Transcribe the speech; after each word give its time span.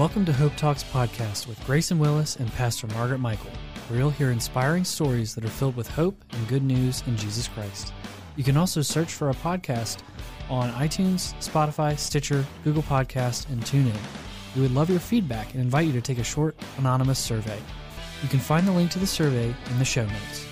Welcome 0.00 0.24
to 0.24 0.32
Hope 0.32 0.56
Talks 0.56 0.82
podcast 0.82 1.46
with 1.46 1.62
Grayson 1.66 1.98
Willis 1.98 2.36
and 2.36 2.50
Pastor 2.54 2.86
Margaret 2.86 3.18
Michael, 3.18 3.50
where 3.86 3.98
you'll 3.98 4.08
hear 4.08 4.30
inspiring 4.30 4.82
stories 4.82 5.34
that 5.34 5.44
are 5.44 5.50
filled 5.50 5.76
with 5.76 5.90
hope 5.90 6.24
and 6.32 6.48
good 6.48 6.62
news 6.62 7.02
in 7.06 7.18
Jesus 7.18 7.48
Christ. 7.48 7.92
You 8.34 8.42
can 8.42 8.56
also 8.56 8.80
search 8.80 9.12
for 9.12 9.28
our 9.28 9.34
podcast 9.34 9.98
on 10.48 10.72
iTunes, 10.72 11.34
Spotify, 11.46 11.98
Stitcher, 11.98 12.46
Google 12.64 12.82
Podcast, 12.82 13.50
and 13.50 13.60
TuneIn. 13.60 13.94
We 14.56 14.62
would 14.62 14.72
love 14.72 14.88
your 14.88 15.00
feedback 15.00 15.52
and 15.52 15.60
invite 15.60 15.86
you 15.86 15.92
to 15.92 16.00
take 16.00 16.16
a 16.16 16.24
short 16.24 16.56
anonymous 16.78 17.18
survey. 17.18 17.58
You 18.22 18.30
can 18.30 18.40
find 18.40 18.66
the 18.66 18.72
link 18.72 18.90
to 18.92 18.98
the 18.98 19.06
survey 19.06 19.54
in 19.70 19.78
the 19.78 19.84
show 19.84 20.06
notes. 20.06 20.46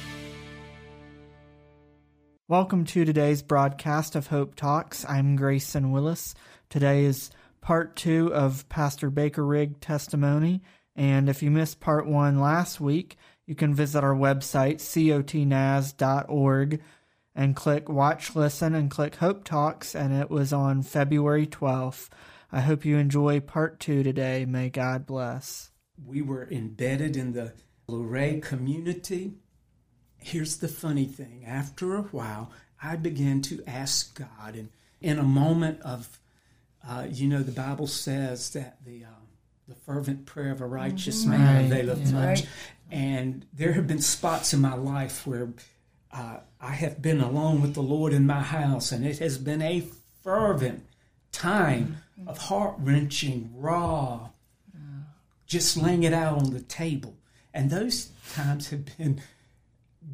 Welcome 2.48 2.84
to 2.84 3.06
today's 3.06 3.40
broadcast 3.40 4.14
of 4.14 4.26
Hope 4.26 4.56
Talks. 4.56 5.06
I'm 5.08 5.36
Grayson 5.36 5.90
Willis. 5.90 6.34
Today 6.68 7.06
is 7.06 7.30
part 7.60 7.96
two 7.96 8.32
of 8.34 8.68
Pastor 8.68 9.10
Baker 9.10 9.44
Riggs 9.44 9.78
testimony. 9.80 10.62
And 10.96 11.28
if 11.28 11.42
you 11.42 11.50
missed 11.50 11.80
part 11.80 12.06
one 12.06 12.40
last 12.40 12.80
week, 12.80 13.16
you 13.46 13.54
can 13.54 13.74
visit 13.74 14.02
our 14.02 14.14
website, 14.14 14.76
cotnaz.org, 14.76 16.80
and 17.34 17.56
click 17.56 17.88
Watch 17.88 18.34
Listen 18.34 18.74
and 18.74 18.90
click 18.90 19.16
Hope 19.16 19.44
Talks. 19.44 19.94
And 19.94 20.12
it 20.12 20.30
was 20.30 20.52
on 20.52 20.82
February 20.82 21.46
12th. 21.46 22.08
I 22.50 22.60
hope 22.60 22.84
you 22.84 22.96
enjoy 22.96 23.40
part 23.40 23.78
two 23.78 24.02
today. 24.02 24.44
May 24.44 24.70
God 24.70 25.06
bless. 25.06 25.70
We 26.04 26.22
were 26.22 26.48
embedded 26.50 27.16
in 27.16 27.32
the 27.32 27.52
Luray 27.86 28.40
community. 28.40 29.34
Here's 30.16 30.56
the 30.56 30.68
funny 30.68 31.06
thing 31.06 31.44
after 31.46 31.94
a 31.94 32.02
while, 32.02 32.50
I 32.82 32.96
began 32.96 33.40
to 33.42 33.62
ask 33.66 34.18
God, 34.18 34.54
and 34.54 34.70
in 35.00 35.18
a 35.18 35.22
moment 35.22 35.80
of 35.82 36.18
uh, 36.88 37.06
you 37.10 37.28
know, 37.28 37.42
the 37.42 37.52
Bible 37.52 37.86
says 37.86 38.50
that 38.50 38.78
the 38.84 39.04
uh, 39.04 39.08
the 39.66 39.74
fervent 39.74 40.24
prayer 40.24 40.50
of 40.50 40.60
a 40.60 40.66
righteous 40.66 41.22
mm-hmm. 41.22 41.32
man 41.32 41.64
availeth 41.66 42.06
yeah. 42.06 42.12
much. 42.12 42.40
Right. 42.40 42.48
And 42.90 43.46
there 43.52 43.72
have 43.72 43.86
been 43.86 44.00
spots 44.00 44.54
in 44.54 44.60
my 44.60 44.74
life 44.74 45.26
where 45.26 45.50
uh, 46.10 46.38
I 46.60 46.70
have 46.72 47.02
been 47.02 47.20
alone 47.20 47.60
with 47.60 47.74
the 47.74 47.82
Lord 47.82 48.14
in 48.14 48.26
my 48.26 48.40
house, 48.40 48.92
and 48.92 49.04
it 49.06 49.18
has 49.18 49.36
been 49.36 49.60
a 49.60 49.86
fervent 50.22 50.86
time 51.30 51.98
mm-hmm. 52.18 52.28
of 52.28 52.38
heart 52.38 52.76
wrenching, 52.78 53.52
raw, 53.54 54.30
just 55.48 55.76
laying 55.76 56.04
it 56.04 56.12
out 56.12 56.38
on 56.38 56.52
the 56.52 56.60
table. 56.60 57.16
And 57.52 57.70
those 57.70 58.10
times 58.34 58.68
have 58.70 58.96
been 58.96 59.20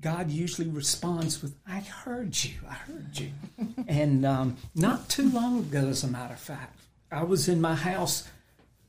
God 0.01 0.31
usually 0.31 0.69
responds 0.69 1.43
with, 1.43 1.55
I 1.67 1.81
heard 1.81 2.43
you, 2.43 2.55
I 2.69 2.75
heard 2.75 3.19
you. 3.19 3.31
and 3.89 4.25
um, 4.25 4.57
not 4.75 5.09
too 5.09 5.31
long 5.31 5.61
ago, 5.61 5.89
as 5.89 6.05
a 6.05 6.09
matter 6.09 6.35
of 6.35 6.41
fact, 6.41 6.79
I 7.11 7.23
was 7.23 7.49
in 7.49 7.61
my 7.61 7.75
house 7.75 8.29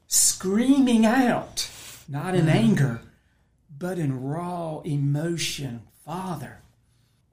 screaming 0.08 1.06
out, 1.06 1.70
not 2.08 2.36
in 2.36 2.46
mm. 2.46 2.54
anger, 2.54 3.02
but 3.78 4.00
in 4.00 4.22
raw 4.24 4.80
emotion 4.82 5.82
Father, 6.06 6.60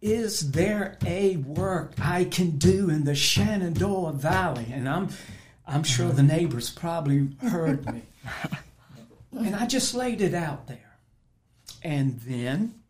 is 0.01 0.53
there 0.53 0.97
a 1.05 1.37
work 1.37 1.93
I 2.01 2.25
can 2.25 2.53
do 2.57 2.89
in 2.89 3.05
the 3.05 3.15
Shenandoah 3.15 4.15
Valley? 4.15 4.67
And 4.73 4.89
I'm, 4.89 5.11
I'm 5.67 5.83
sure 5.83 6.09
the 6.09 6.23
neighbors 6.23 6.71
probably 6.71 7.29
heard 7.43 7.85
me. 7.93 8.03
and 9.39 9.55
I 9.55 9.67
just 9.67 9.95
laid 9.95 10.23
it 10.23 10.33
out 10.33 10.69
there. 10.69 10.97
And 11.83 12.19
then 12.21 12.82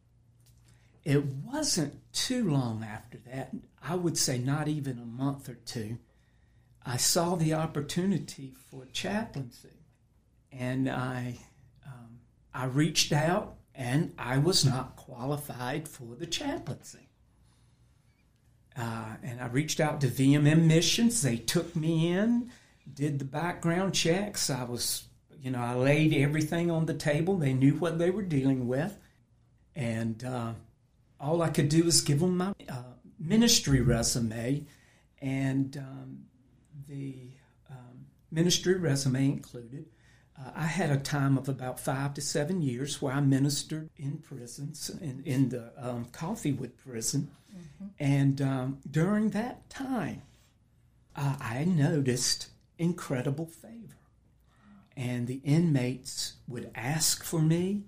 it 1.04 1.24
wasn't 1.24 2.00
too 2.12 2.48
long 2.48 2.84
after 2.84 3.18
that, 3.30 3.50
I 3.82 3.94
would 3.94 4.16
say 4.16 4.38
not 4.38 4.68
even 4.68 4.98
a 4.98 5.04
month 5.04 5.48
or 5.48 5.54
two, 5.54 5.98
I 6.84 6.96
saw 6.96 7.34
the 7.34 7.54
opportunity 7.54 8.52
for 8.70 8.86
chaplaincy. 8.92 9.80
And 10.50 10.88
I, 10.88 11.38
um, 11.86 12.20
I 12.54 12.66
reached 12.66 13.12
out 13.12 13.56
and 13.74 14.12
I 14.18 14.38
was 14.38 14.64
not 14.64 14.96
qualified 14.96 15.88
for 15.88 16.14
the 16.14 16.26
chaplaincy. 16.26 17.08
Uh, 18.76 19.16
and 19.22 19.40
I 19.40 19.46
reached 19.46 19.80
out 19.80 20.00
to 20.00 20.08
VMM 20.08 20.64
Missions. 20.64 21.22
They 21.22 21.36
took 21.36 21.74
me 21.76 22.08
in, 22.12 22.50
did 22.92 23.18
the 23.18 23.24
background 23.24 23.94
checks. 23.94 24.50
I 24.50 24.64
was, 24.64 25.04
you 25.40 25.50
know, 25.50 25.60
I 25.60 25.74
laid 25.74 26.14
everything 26.14 26.70
on 26.70 26.86
the 26.86 26.94
table. 26.94 27.36
They 27.36 27.52
knew 27.52 27.74
what 27.74 27.98
they 27.98 28.10
were 28.10 28.22
dealing 28.22 28.68
with. 28.68 28.98
And 29.74 30.22
uh, 30.24 30.52
all 31.22 31.40
I 31.40 31.48
could 31.48 31.68
do 31.68 31.84
was 31.84 32.00
give 32.00 32.20
them 32.20 32.36
my 32.36 32.52
uh, 32.68 32.82
ministry 33.18 33.80
resume, 33.80 34.66
and 35.20 35.76
um, 35.76 36.18
the 36.88 37.14
um, 37.70 38.06
ministry 38.30 38.74
resume 38.74 39.24
included. 39.26 39.86
Uh, 40.38 40.50
I 40.56 40.66
had 40.66 40.90
a 40.90 40.96
time 40.96 41.38
of 41.38 41.48
about 41.48 41.78
five 41.78 42.14
to 42.14 42.20
seven 42.20 42.60
years 42.60 43.00
where 43.00 43.14
I 43.14 43.20
ministered 43.20 43.88
in 43.96 44.18
prisons, 44.18 44.90
in, 45.00 45.22
in 45.24 45.50
the 45.50 45.72
um, 45.76 46.06
Coffeewood 46.06 46.72
prison. 46.76 47.30
Mm-hmm. 47.54 47.86
And 48.00 48.42
um, 48.42 48.78
during 48.90 49.30
that 49.30 49.68
time, 49.70 50.22
uh, 51.14 51.36
I 51.40 51.64
noticed 51.64 52.48
incredible 52.78 53.46
favor. 53.46 53.98
And 54.96 55.26
the 55.26 55.40
inmates 55.44 56.34
would 56.48 56.70
ask 56.74 57.22
for 57.24 57.40
me, 57.40 57.84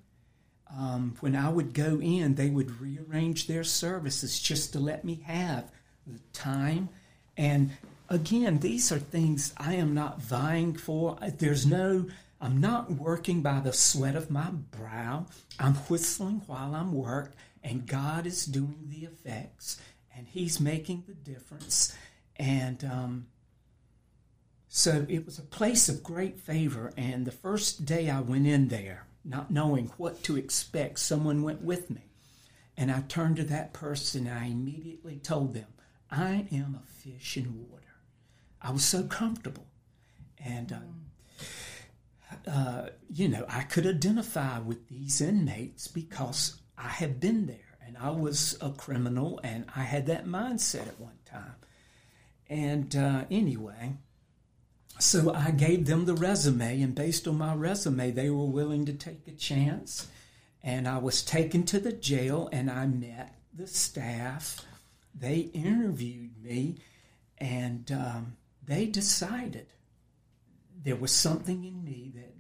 um, 0.77 1.17
when 1.21 1.37
I 1.37 1.49
would 1.49 1.73
go 1.73 2.01
in, 2.01 2.35
they 2.35 2.51
would 2.51 2.81
rearrange 2.81 3.47
their 3.47 3.65
services 3.65 4.41
just 4.41 4.73
to 4.73 4.81
let 4.81 5.05
me 5.05 5.21
have 5.25 5.71
the 6.07 6.19
time. 6.33 6.89
And 7.37 7.71
again, 8.09 8.59
these 8.59 8.91
are 8.93 8.99
things 8.99 9.55
I 9.57 9.75
am 9.75 9.95
not 9.95 10.21
vying 10.21 10.75
for. 10.75 11.17
There's 11.39 11.67
no, 11.67 12.07
I'm 12.41 12.61
not 12.61 12.91
working 12.93 13.43
by 13.43 13.61
the 13.61 13.73
sweat 13.73 14.17
of 14.17 14.31
my 14.31 14.51
brow. 14.51 15.27
I'm 15.59 15.75
whistling 15.75 16.43
while 16.47 16.75
I'm 16.75 16.93
work, 16.93 17.33
and 17.62 17.87
God 17.87 18.27
is 18.27 18.45
doing 18.45 18.89
the 18.89 19.06
effects, 19.06 19.81
and 20.17 20.27
He's 20.27 20.61
making 20.61 21.05
the 21.06 21.15
difference. 21.15 21.95
And 22.37 22.85
um, 22.85 23.27
so 24.69 25.06
it 25.09 25.25
was 25.25 25.39
a 25.39 25.43
place 25.43 25.89
of 25.89 26.03
great 26.03 26.41
favor. 26.41 26.93
And 26.97 27.25
the 27.25 27.33
first 27.33 27.85
day 27.85 28.11
I 28.11 28.21
went 28.21 28.47
in 28.47 28.69
there, 28.69 29.06
not 29.25 29.51
knowing 29.51 29.91
what 29.97 30.23
to 30.25 30.37
expect, 30.37 30.99
someone 30.99 31.43
went 31.43 31.62
with 31.62 31.91
me. 31.91 32.03
And 32.77 32.91
I 32.91 33.01
turned 33.03 33.37
to 33.37 33.45
that 33.45 33.73
person 33.73 34.27
and 34.27 34.39
I 34.39 34.47
immediately 34.47 35.19
told 35.19 35.55
them, 35.55 35.67
I 36.11 36.47
am 36.53 36.79
a 36.83 36.87
fish 36.87 37.37
in 37.37 37.67
water. 37.69 37.83
I 38.61 38.71
was 38.71 38.85
so 38.85 39.05
comfortable. 39.05 39.67
And, 40.39 40.73
uh, 40.73 42.51
uh, 42.51 42.87
you 43.09 43.29
know, 43.29 43.47
I 43.49 43.62
could 43.62 43.87
identify 43.87 44.59
with 44.59 44.89
these 44.89 45.21
inmates 45.21 45.89
because 45.89 46.61
I 46.77 46.89
had 46.89 47.21
been 47.21 47.47
there 47.47 47.79
and 47.87 47.97
I 47.97 48.11
was 48.11 48.56
a 48.61 48.71
criminal 48.71 49.41
and 49.43 49.67
I 49.75 49.83
had 49.83 50.06
that 50.06 50.27
mindset 50.27 50.89
at 50.89 51.01
one 51.01 51.19
time. 51.25 51.55
And 52.49 52.95
uh, 52.95 53.25
anyway, 53.31 53.97
so 54.99 55.32
I 55.34 55.50
gave 55.50 55.87
them 55.87 56.05
the 56.05 56.15
resume, 56.15 56.82
and 56.82 56.94
based 56.94 57.27
on 57.27 57.38
my 57.38 57.55
resume, 57.55 58.10
they 58.10 58.31
were 58.31 58.44
willing 58.44 58.87
to 58.87 58.93
take 58.93 59.27
a 59.27 59.32
chance. 59.32 60.06
And 60.62 60.88
I 60.88 60.99
was 60.99 61.22
taken 61.22 61.65
to 61.65 61.81
the 61.81 61.93
jail, 61.93 62.49
and 62.53 62.71
I 62.71 62.87
met 62.87 63.34
the 63.53 63.66
staff. 63.66 64.65
They 65.15 65.50
interviewed 65.53 66.43
me, 66.43 66.77
and 67.38 67.91
um, 67.93 68.37
they 68.65 68.87
decided 68.87 69.66
there 70.82 70.97
was 70.97 71.12
something 71.12 71.65
in 71.65 71.84
me 71.84 72.12
that 72.15 72.34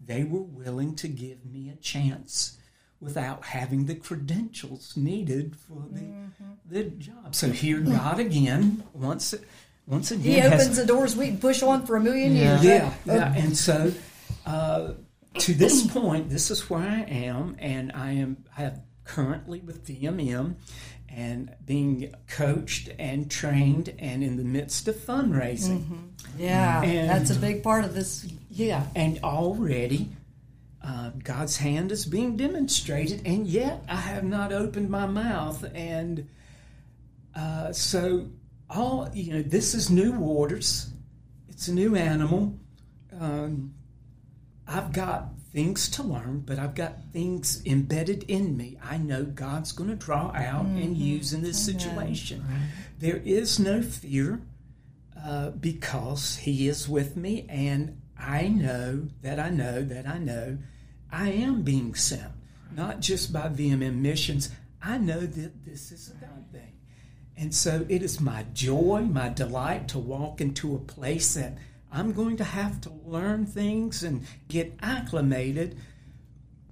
they 0.00 0.24
were 0.24 0.42
willing 0.42 0.94
to 0.96 1.08
give 1.08 1.44
me 1.44 1.68
a 1.68 1.76
chance 1.76 2.56
without 3.00 3.44
having 3.44 3.86
the 3.86 3.94
credentials 3.94 4.96
needed 4.96 5.54
for 5.56 5.84
the, 5.90 6.00
mm-hmm. 6.00 6.44
the 6.68 6.84
job. 6.84 7.34
So 7.34 7.50
here 7.50 7.80
God 7.80 8.18
again 8.18 8.82
once 8.92 9.34
once 9.88 10.10
again, 10.10 10.22
he 10.22 10.38
opens 10.42 10.66
has, 10.66 10.76
the 10.76 10.86
doors 10.86 11.16
we 11.16 11.28
can 11.28 11.38
push 11.38 11.62
on 11.62 11.86
for 11.86 11.96
a 11.96 12.00
million 12.00 12.36
yeah. 12.36 12.60
years. 12.60 12.64
Yeah, 12.64 12.94
yeah. 13.06 13.34
And 13.34 13.56
so, 13.56 13.92
uh, 14.44 14.92
to 15.38 15.54
this 15.54 15.86
point, 15.86 16.28
this 16.28 16.50
is 16.50 16.68
where 16.68 16.82
I 16.82 17.00
am, 17.08 17.56
and 17.58 17.92
I 17.92 18.12
am 18.12 18.44
I 18.56 18.62
have 18.62 18.80
currently 19.04 19.60
with 19.60 19.86
VMM 19.86 20.56
and 21.08 21.54
being 21.64 22.14
coached 22.28 22.90
and 22.98 23.30
trained 23.30 23.94
and 23.98 24.22
in 24.22 24.36
the 24.36 24.44
midst 24.44 24.88
of 24.88 24.96
fundraising. 24.96 25.80
Mm-hmm. 25.80 25.96
Yeah, 26.38 26.82
and, 26.82 27.08
that's 27.08 27.30
a 27.30 27.38
big 27.38 27.62
part 27.62 27.84
of 27.84 27.94
this. 27.94 28.28
Yeah, 28.50 28.86
and 28.94 29.18
already 29.24 30.10
uh, 30.84 31.10
God's 31.22 31.56
hand 31.56 31.92
is 31.92 32.04
being 32.04 32.36
demonstrated, 32.36 33.22
and 33.24 33.46
yet 33.46 33.84
I 33.88 33.96
have 33.96 34.24
not 34.24 34.52
opened 34.52 34.90
my 34.90 35.06
mouth. 35.06 35.64
And 35.74 36.28
uh, 37.34 37.72
so 37.72 38.26
all 38.70 39.08
you 39.12 39.32
know, 39.34 39.42
this 39.42 39.74
is 39.74 39.90
new 39.90 40.12
waters. 40.12 40.90
It's 41.48 41.68
a 41.68 41.74
new 41.74 41.96
animal. 41.96 42.58
Um, 43.18 43.74
I've 44.66 44.92
got 44.92 45.30
things 45.52 45.88
to 45.88 46.02
learn, 46.02 46.40
but 46.40 46.58
I've 46.58 46.74
got 46.74 47.10
things 47.12 47.62
embedded 47.64 48.24
in 48.24 48.56
me. 48.56 48.78
I 48.82 48.98
know 48.98 49.24
God's 49.24 49.72
going 49.72 49.90
to 49.90 49.96
draw 49.96 50.30
out 50.34 50.66
mm-hmm. 50.66 50.76
and 50.76 50.96
use 50.96 51.32
in 51.32 51.42
this 51.42 51.64
situation. 51.64 52.44
Right. 52.48 52.68
There 52.98 53.16
is 53.16 53.58
no 53.58 53.82
fear 53.82 54.42
uh, 55.24 55.50
because 55.50 56.36
He 56.36 56.68
is 56.68 56.88
with 56.88 57.16
me, 57.16 57.46
and 57.48 57.90
I 57.90 57.98
I 58.18 58.48
know 58.48 59.08
that 59.22 59.38
I 59.38 59.48
know 59.48 59.82
that 59.84 60.06
I 60.06 60.18
know 60.18 60.58
I 61.10 61.30
am 61.30 61.62
being 61.62 61.94
sent, 61.94 62.32
not 62.74 63.00
just 63.00 63.32
by 63.32 63.48
VMM 63.48 63.96
missions. 63.96 64.50
I 64.82 64.98
know 64.98 65.20
that 65.20 65.64
this 65.64 65.92
is 65.92 66.10
a 66.10 66.14
God 66.14 66.44
thing. 66.52 66.77
And 67.38 67.54
so 67.54 67.86
it 67.88 68.02
is 68.02 68.20
my 68.20 68.44
joy, 68.52 69.02
my 69.02 69.28
delight 69.28 69.86
to 69.88 69.98
walk 69.98 70.40
into 70.40 70.74
a 70.74 70.78
place 70.80 71.34
that 71.34 71.56
I'm 71.92 72.12
going 72.12 72.36
to 72.38 72.44
have 72.44 72.80
to 72.82 72.90
learn 73.06 73.46
things 73.46 74.02
and 74.02 74.26
get 74.48 74.74
acclimated, 74.82 75.78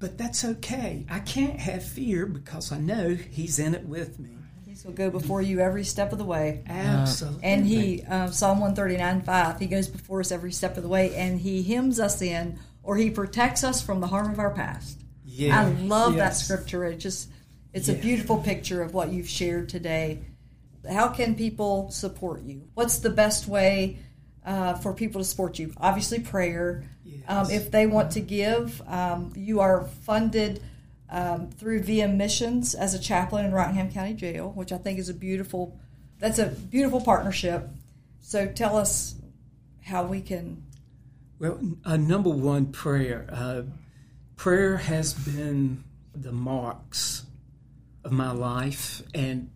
but 0.01 0.19
that's 0.19 0.45
okay. 0.45 1.07
I 1.09 1.21
can't 1.21 1.61
have 1.61 1.85
fear 1.85 2.27
because 2.27 2.73
I 2.73 2.79
know 2.79 3.15
He's 3.15 3.61
in 3.61 3.75
it 3.75 3.85
with 3.85 4.19
me. 4.19 4.31
He 4.67 4.75
will 4.85 4.93
go 4.93 5.09
before 5.09 5.41
you 5.41 5.61
every 5.61 5.85
step 5.85 6.13
of 6.13 6.19
the 6.19 6.25
way. 6.25 6.65
Absolutely. 6.67 7.45
And 7.45 7.65
He, 7.65 8.03
uh, 8.03 8.31
Psalm 8.31 8.59
139 8.59 9.23
5, 9.23 9.61
He 9.61 9.67
goes 9.67 9.87
before 9.87 10.19
us 10.19 10.33
every 10.33 10.53
step 10.53 10.77
of 10.77 10.83
the 10.83 10.89
way 10.89 11.15
and 11.15 11.41
He 11.41 11.63
hems 11.63 12.01
us 12.01 12.21
in 12.21 12.59
or 12.83 12.97
He 12.97 13.09
protects 13.09 13.63
us 13.63 13.81
from 13.81 14.01
the 14.01 14.09
harm 14.09 14.33
of 14.33 14.41
our 14.41 14.51
past. 14.51 15.01
Yeah. 15.25 15.61
I 15.61 15.69
love 15.83 16.17
that 16.17 16.35
scripture. 16.35 16.85
It 16.85 16.97
just, 16.97 17.31
it's 17.73 17.89
a 17.89 17.95
beautiful 17.95 18.39
picture 18.39 18.83
of 18.83 18.95
what 18.95 19.13
you've 19.13 19.29
shared 19.29 19.69
today. 19.69 20.23
How 20.91 21.09
can 21.09 21.35
people 21.35 21.91
support 21.91 22.43
you? 22.43 22.69
What's 22.75 22.99
the 22.99 23.11
best 23.11 23.49
way 23.49 23.99
uh, 24.45 24.75
for 24.75 24.95
people 24.95 25.21
to 25.21 25.25
support 25.25 25.59
you? 25.59 25.73
Obviously, 25.79 26.21
prayer. 26.21 26.85
Um, 27.29 27.51
if 27.51 27.71
they 27.71 27.87
want 27.87 28.13
to 28.13 28.21
give, 28.21 28.81
um, 28.87 29.33
you 29.35 29.61
are 29.61 29.85
funded 30.05 30.63
um, 31.11 31.51
through 31.51 31.83
VM 31.83 32.17
Missions 32.17 32.75
as 32.75 32.95
a 32.95 32.99
chaplain 32.99 33.47
in 33.47 33.53
Rockingham 33.53 33.91
County 33.91 34.15
Jail, 34.15 34.51
which 34.55 34.73
I 34.73 34.79
think 34.79 34.99
is 34.99 35.09
a 35.09 35.15
beautiful. 35.15 35.79
That's 36.19 36.39
a 36.39 36.47
beautiful 36.47 37.01
partnership. 37.01 37.69
So 38.21 38.47
tell 38.47 38.77
us 38.77 39.15
how 39.83 40.05
we 40.05 40.21
can. 40.21 40.63
Well, 41.39 41.61
uh, 41.85 41.97
number 41.97 42.31
one, 42.31 42.67
prayer. 42.73 43.29
Uh, 43.31 43.63
prayer 44.37 44.79
has 44.79 45.15
been 45.15 45.85
the 46.15 46.33
marks 46.33 47.25
of 48.05 48.13
my 48.13 48.31
life, 48.31 49.03
and 49.15 49.51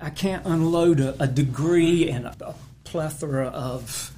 I 0.00 0.10
can't 0.10 0.46
unload 0.46 1.00
a, 1.00 1.22
a 1.22 1.26
degree 1.26 2.10
and 2.10 2.26
a, 2.26 2.34
a 2.40 2.54
plethora 2.84 3.48
of 3.48 4.12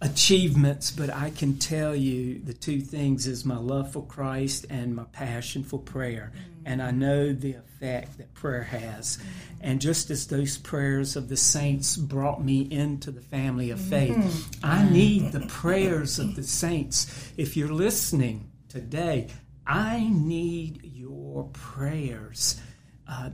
achievements, 0.00 0.90
but 0.90 1.10
I 1.10 1.30
can 1.30 1.58
tell 1.58 1.96
you 1.96 2.38
the 2.38 2.52
two 2.52 2.80
things 2.80 3.26
is 3.26 3.44
my 3.44 3.56
love 3.56 3.92
for 3.92 4.04
Christ 4.04 4.66
and 4.68 4.94
my 4.94 5.04
passion 5.04 5.64
for 5.64 5.78
prayer. 5.78 6.32
Mm. 6.34 6.40
And 6.66 6.82
I 6.82 6.90
know 6.90 7.32
the 7.32 7.54
effect 7.54 8.18
that 8.18 8.32
prayer 8.34 8.62
has. 8.62 9.16
Mm. 9.16 9.22
And 9.60 9.80
just 9.80 10.10
as 10.10 10.26
those 10.26 10.58
prayers 10.58 11.16
of 11.16 11.28
the 11.28 11.36
saints 11.36 11.96
brought 11.96 12.44
me 12.44 12.68
into 12.70 13.10
the 13.10 13.20
family 13.22 13.70
of 13.70 13.80
faith, 13.80 14.16
mm. 14.16 14.58
I 14.62 14.88
need 14.88 15.32
the 15.32 15.46
prayers 15.46 16.18
of 16.18 16.36
the 16.36 16.42
saints. 16.42 17.32
If 17.36 17.56
you're 17.56 17.72
listening 17.72 18.50
today, 18.68 19.28
I 19.66 20.06
need 20.10 20.82
your 20.84 21.44
prayers. 21.54 22.60
Uh, 23.08 23.30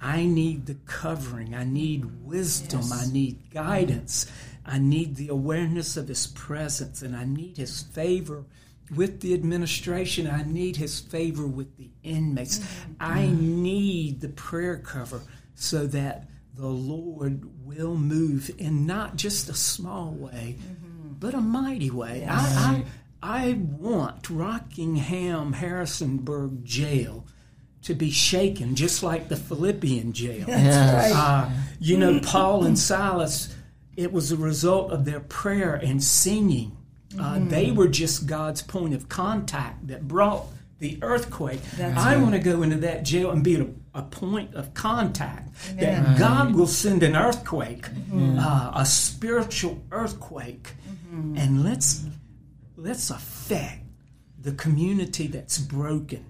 I 0.00 0.26
need 0.26 0.66
the 0.66 0.74
covering. 0.86 1.54
I 1.54 1.64
need 1.64 2.24
wisdom. 2.24 2.92
I 2.92 3.06
need 3.06 3.50
guidance. 3.50 4.24
Mm-hmm. 4.24 4.70
I 4.70 4.78
need 4.78 5.16
the 5.16 5.28
awareness 5.28 5.96
of 5.96 6.08
His 6.08 6.26
presence. 6.26 7.02
And 7.02 7.16
I 7.16 7.24
need 7.24 7.56
His 7.56 7.82
favor 7.82 8.44
with 8.94 9.20
the 9.20 9.34
administration. 9.34 10.28
I 10.28 10.42
need 10.42 10.76
His 10.76 11.00
favor 11.00 11.46
with 11.46 11.76
the 11.76 11.90
inmates. 12.02 12.58
Mm-hmm. 12.58 12.92
I 13.00 13.20
mm-hmm. 13.20 13.62
need 13.62 14.20
the 14.20 14.28
prayer 14.28 14.76
cover 14.78 15.22
so 15.54 15.86
that 15.86 16.28
the 16.54 16.66
Lord 16.66 17.48
will 17.64 17.96
move 17.96 18.50
in 18.58 18.86
not 18.86 19.16
just 19.16 19.48
a 19.48 19.54
small 19.54 20.12
way, 20.12 20.56
but 21.18 21.34
a 21.34 21.40
mighty 21.40 21.90
way. 21.90 22.26
I, 22.28 22.36
I, 22.36 22.84
I 23.22 23.52
want 23.54 24.28
Rockingham 24.30 25.54
Harrisonburg 25.54 26.64
Jail 26.64 27.26
to 27.84 27.94
be 27.94 28.10
shaken, 28.10 28.74
just 28.74 29.02
like 29.02 29.28
the 29.28 29.36
Philippian 29.36 30.12
jail. 30.12 30.44
Uh, 31.14 31.50
you 31.80 31.96
know, 31.98 32.20
Paul 32.20 32.64
and 32.64 32.78
Silas, 32.78 33.54
it 33.96 34.12
was 34.12 34.32
a 34.32 34.36
result 34.36 34.90
of 34.90 35.04
their 35.04 35.20
prayer 35.20 35.74
and 35.74 36.02
singing. 36.02 36.76
Uh, 37.18 37.38
They 37.40 37.70
were 37.70 37.88
just 37.88 38.26
God's 38.26 38.62
point 38.62 38.94
of 38.94 39.08
contact 39.08 39.86
that 39.88 40.08
brought 40.08 40.46
the 40.80 40.98
earthquake. 41.02 41.60
I 41.80 42.16
want 42.16 42.32
to 42.34 42.40
go 42.40 42.62
into 42.62 42.76
that 42.78 43.04
jail 43.04 43.30
and 43.30 43.44
be 43.44 43.56
a, 43.56 43.66
a 43.94 44.02
point 44.02 44.54
of 44.54 44.74
contact 44.74 45.54
that 45.78 46.18
God 46.18 46.54
will 46.54 46.66
send 46.66 47.02
an 47.02 47.14
earthquake, 47.14 47.86
uh, 48.12 48.72
a 48.74 48.84
spiritual 48.84 49.80
earthquake, 49.92 50.72
and 51.36 51.62
let's 51.64 52.04
let's 52.76 53.10
affect 53.10 53.82
the 54.40 54.52
community 54.52 55.28
that's 55.28 55.58
broken 55.58 56.24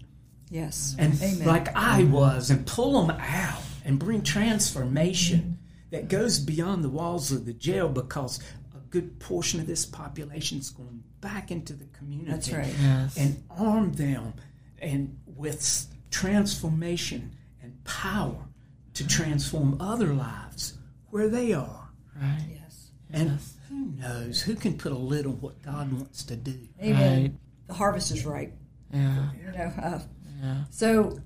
Yes. 0.50 0.94
and 0.99 1.14
Amen. 1.20 1.46
like 1.46 1.75
I 1.76 2.05
was, 2.05 2.50
and 2.50 2.67
pull 2.67 3.06
them 3.06 3.17
out 3.19 3.62
and 3.85 3.99
bring 3.99 4.23
transformation 4.23 5.58
that 5.91 6.08
goes 6.08 6.38
beyond 6.38 6.82
the 6.82 6.88
walls 6.88 7.31
of 7.32 7.46
the 7.46 7.52
jail 7.52 7.88
because 7.88 8.41
a 8.75 8.79
good 8.91 9.20
portion 9.20 9.61
of 9.61 9.67
this 9.67 9.87
population 9.87 10.58
is 10.58 10.70
going 10.70 11.02
back 11.20 11.50
into 11.50 11.73
the 11.73 11.87
community. 11.87 12.31
That's 12.31 12.52
right. 12.52 12.75
Yes. 12.81 13.17
And 13.17 13.43
arm 13.50 13.93
them 13.93 14.35
and 14.79 15.19
with 15.26 15.87
transformation 16.11 17.37
and 17.62 17.82
power 17.85 18.46
to 18.94 19.06
transform 19.06 19.81
other 19.81 20.14
lives 20.14 20.79
where 21.11 21.29
they 21.29 21.52
are. 21.52 21.88
Right. 22.17 22.44
yes. 22.50 22.91
And 23.12 23.38
who 23.69 23.87
knows? 23.99 24.43
Who 24.43 24.55
can 24.55 24.76
put 24.76 24.93
a 24.93 24.99
lid 24.99 25.26
on 25.26 25.41
what 25.41 25.62
God 25.62 25.93
wants 25.93 26.25
to 26.25 26.37
do? 26.37 26.58
Amen. 26.82 27.23
Right. 27.23 27.32
The 27.69 27.75
harvest 27.75 28.11
is 28.11 28.25
ripe. 28.26 28.52
Yeah. 28.93 29.31
You 29.37 29.52
know. 29.52 29.73
Uh, 29.82 30.00
Yeah. 30.44 30.64
So, 30.70 31.19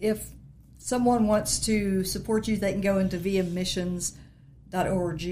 if 0.00 0.24
someone 0.78 1.26
wants 1.26 1.58
to 1.60 2.04
support 2.04 2.46
you, 2.46 2.56
they 2.56 2.72
can 2.72 2.80
go 2.80 2.98
into 2.98 3.18
vmmissions.org, 3.18 5.22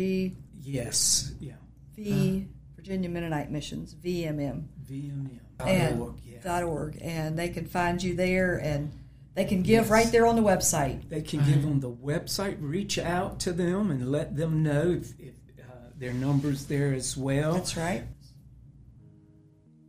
Yes. 0.65 1.33
Yeah. 1.41 1.55
V 1.95 2.49
Virginia 2.77 3.09
Mennonite 3.09 3.51
Missions, 3.51 3.95
VMM. 3.95 4.65
VMM. 4.91 5.39
and 5.65 6.01
Org, 6.01 6.15
yeah. 6.25 6.39
dot 6.43 6.65
.org, 6.65 6.99
and 7.01 7.39
they 7.39 7.49
can 7.49 7.67
find 7.67 8.03
you 8.03 8.17
there, 8.17 8.57
and 8.57 8.91
they 9.35 9.45
can 9.45 9.63
give 9.63 9.91
right 9.91 10.11
there 10.11 10.27
on 10.27 10.35
the 10.35 10.43
website. 10.43 11.09
They 11.09 11.23
can 11.23 11.45
give 11.45 11.65
on 11.65 11.79
the 11.79 11.93
website, 11.93 12.57
reach 12.61 12.99
out 12.99 13.39
to 13.41 13.53
them, 13.53 13.93
and 13.93 14.11
let 14.11 14.35
them 14.37 14.65
know 14.65 14.99
if, 15.01 15.13
if 15.21 15.35
uh, 15.61 15.63
their 15.97 16.13
numbers 16.13 16.67
there 16.67 16.93
as 16.93 17.17
well. 17.17 17.55
That's 17.55 17.77
right. 17.77 18.03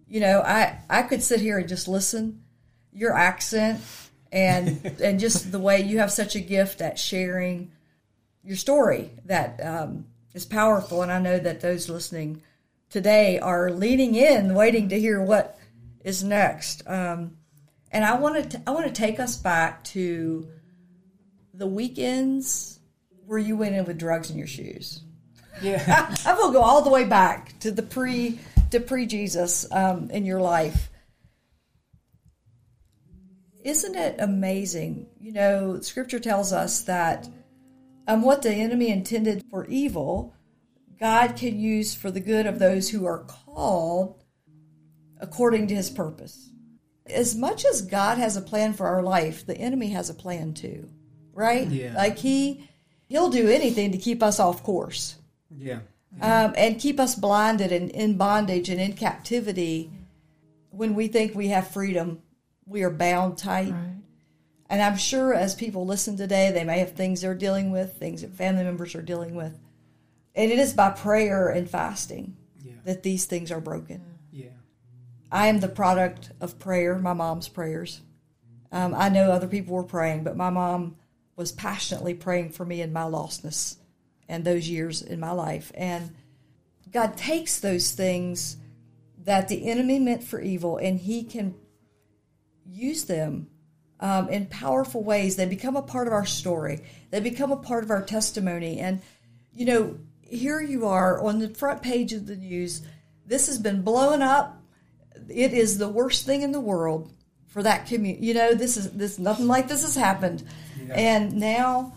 You 0.07 0.19
know, 0.19 0.41
I 0.41 0.79
I 0.89 1.01
could 1.01 1.23
sit 1.23 1.41
here 1.41 1.57
and 1.57 1.67
just 1.67 1.87
listen. 1.87 2.43
Your 2.93 3.13
accent 3.13 3.81
and 4.31 4.85
and 5.01 5.19
just 5.19 5.51
the 5.51 5.59
way 5.59 5.81
you 5.81 5.99
have 5.99 6.11
such 6.11 6.35
a 6.35 6.39
gift 6.39 6.81
at 6.81 6.99
sharing 6.99 7.71
your 8.43 8.57
story 8.57 9.11
that 9.25 9.59
um, 9.63 10.05
is 10.33 10.45
powerful, 10.45 11.01
and 11.01 11.11
I 11.11 11.19
know 11.19 11.39
that 11.39 11.61
those 11.61 11.89
listening 11.89 12.41
today 12.89 13.39
are 13.39 13.71
leaning 13.71 14.15
in, 14.15 14.53
waiting 14.53 14.89
to 14.89 14.99
hear 14.99 15.21
what 15.21 15.57
is 16.03 16.23
next. 16.23 16.87
Um, 16.87 17.37
and 17.91 18.03
I 18.03 18.17
want 18.17 18.51
to 18.51 18.61
I 18.67 18.71
want 18.71 18.87
to 18.87 18.93
take 18.93 19.19
us 19.19 19.37
back 19.37 19.83
to 19.85 20.47
the 21.53 21.67
weekends 21.67 22.79
where 23.25 23.39
you 23.39 23.55
went 23.55 23.75
in 23.75 23.85
with 23.85 23.97
drugs 23.97 24.29
in 24.29 24.37
your 24.37 24.47
shoes. 24.47 25.01
Yeah. 25.61 26.15
I 26.25 26.33
will 26.33 26.51
go 26.51 26.61
all 26.61 26.81
the 26.81 26.89
way 26.89 27.05
back 27.05 27.57
to 27.59 27.71
the 27.71 27.83
pre 27.83 28.39
to 28.71 28.79
pre 28.79 29.05
Jesus 29.05 29.65
um, 29.71 30.09
in 30.09 30.25
your 30.25 30.41
life. 30.41 30.89
Isn't 33.63 33.95
it 33.95 34.15
amazing? 34.19 35.07
You 35.19 35.31
know, 35.31 35.79
Scripture 35.79 36.19
tells 36.19 36.51
us 36.51 36.81
that 36.81 37.27
um, 38.07 38.21
what 38.21 38.41
the 38.41 38.53
enemy 38.53 38.89
intended 38.89 39.43
for 39.49 39.65
evil, 39.65 40.35
God 40.99 41.35
can 41.35 41.59
use 41.59 41.93
for 41.93 42.11
the 42.11 42.19
good 42.19 42.45
of 42.45 42.59
those 42.59 42.89
who 42.89 43.05
are 43.05 43.23
called 43.23 44.23
according 45.19 45.67
to 45.67 45.75
His 45.75 45.89
purpose. 45.89 46.49
As 47.05 47.35
much 47.35 47.65
as 47.65 47.81
God 47.81 48.17
has 48.17 48.37
a 48.37 48.41
plan 48.41 48.73
for 48.73 48.87
our 48.87 49.03
life, 49.03 49.45
the 49.45 49.57
enemy 49.57 49.89
has 49.89 50.09
a 50.09 50.13
plan 50.13 50.53
too, 50.53 50.89
right? 51.33 51.67
Yeah. 51.67 51.95
Like 51.95 52.17
he 52.17 52.69
he'll 53.07 53.29
do 53.29 53.49
anything 53.49 53.91
to 53.91 53.97
keep 53.97 54.23
us 54.23 54.39
off 54.39 54.63
course 54.63 55.17
yeah. 55.57 55.79
um, 56.21 56.53
and 56.57 56.79
keep 56.79 56.99
us 56.99 57.15
blinded 57.15 57.71
and 57.71 57.89
in 57.91 58.17
bondage 58.17 58.69
and 58.69 58.79
in 58.79 58.93
captivity 58.93 59.91
when 60.69 60.95
we 60.95 61.07
think 61.07 61.35
we 61.35 61.49
have 61.49 61.67
freedom 61.67 62.21
we 62.65 62.83
are 62.83 62.89
bound 62.89 63.37
tight 63.37 63.73
and 64.69 64.81
i'm 64.81 64.97
sure 64.97 65.33
as 65.33 65.55
people 65.55 65.85
listen 65.85 66.15
today 66.17 66.51
they 66.51 66.63
may 66.63 66.79
have 66.79 66.93
things 66.93 67.21
they're 67.21 67.35
dealing 67.35 67.71
with 67.71 67.93
things 67.97 68.21
that 68.21 68.33
family 68.33 68.63
members 68.63 68.95
are 68.95 69.01
dealing 69.01 69.35
with 69.35 69.57
and 70.35 70.51
it 70.51 70.59
is 70.59 70.73
by 70.73 70.89
prayer 70.89 71.49
and 71.49 71.69
fasting 71.69 72.35
Yeah. 72.63 72.73
that 72.85 73.03
these 73.03 73.25
things 73.25 73.51
are 73.51 73.61
broken 73.61 74.01
Yeah. 74.31 74.47
i 75.31 75.47
am 75.47 75.59
the 75.59 75.67
product 75.67 76.31
of 76.41 76.59
prayer 76.59 76.97
my 76.97 77.13
mom's 77.13 77.47
prayers 77.49 78.01
um, 78.71 78.93
i 78.95 79.09
know 79.09 79.31
other 79.31 79.47
people 79.47 79.75
were 79.75 79.83
praying 79.83 80.23
but 80.23 80.37
my 80.37 80.49
mom 80.49 80.95
was 81.35 81.51
passionately 81.51 82.13
praying 82.13 82.51
for 82.51 82.63
me 82.65 82.81
in 82.81 82.93
my 82.93 83.01
lostness 83.03 83.77
and 84.29 84.45
those 84.45 84.69
years 84.69 85.01
in 85.01 85.19
my 85.19 85.31
life. 85.31 85.71
And 85.75 86.11
God 86.91 87.17
takes 87.17 87.59
those 87.59 87.91
things 87.91 88.57
that 89.25 89.47
the 89.47 89.67
enemy 89.69 89.97
meant 89.99 90.23
for 90.23 90.39
evil, 90.39 90.77
and 90.77 90.99
he 90.99 91.23
can 91.23 91.55
use 92.65 93.05
them 93.05 93.47
um, 93.99 94.29
in 94.29 94.45
powerful 94.47 95.03
ways. 95.03 95.35
They 95.35 95.45
become 95.45 95.75
a 95.75 95.81
part 95.81 96.07
of 96.07 96.13
our 96.13 96.25
story, 96.25 96.81
they 97.11 97.19
become 97.19 97.51
a 97.51 97.57
part 97.57 97.83
of 97.83 97.91
our 97.91 98.03
testimony. 98.03 98.79
And, 98.79 99.01
you 99.53 99.65
know, 99.65 99.99
here 100.21 100.61
you 100.61 100.87
are 100.87 101.21
on 101.21 101.39
the 101.39 101.49
front 101.49 101.81
page 101.81 102.13
of 102.13 102.25
the 102.25 102.35
news. 102.35 102.81
This 103.25 103.47
has 103.47 103.57
been 103.57 103.83
blowing 103.83 104.21
up. 104.21 104.61
It 105.29 105.53
is 105.53 105.77
the 105.77 105.87
worst 105.87 106.25
thing 106.25 106.41
in 106.41 106.51
the 106.51 106.59
world 106.59 107.13
for 107.47 107.61
that 107.63 107.85
community. 107.85 108.25
You 108.25 108.33
know, 108.33 108.53
this 108.55 108.77
is 108.77 108.91
this 108.91 109.19
nothing 109.19 109.47
like 109.47 109.67
this 109.67 109.83
has 109.83 109.95
happened, 109.95 110.43
Yeah. 110.85 110.93
and 110.95 111.33
now 111.35 111.93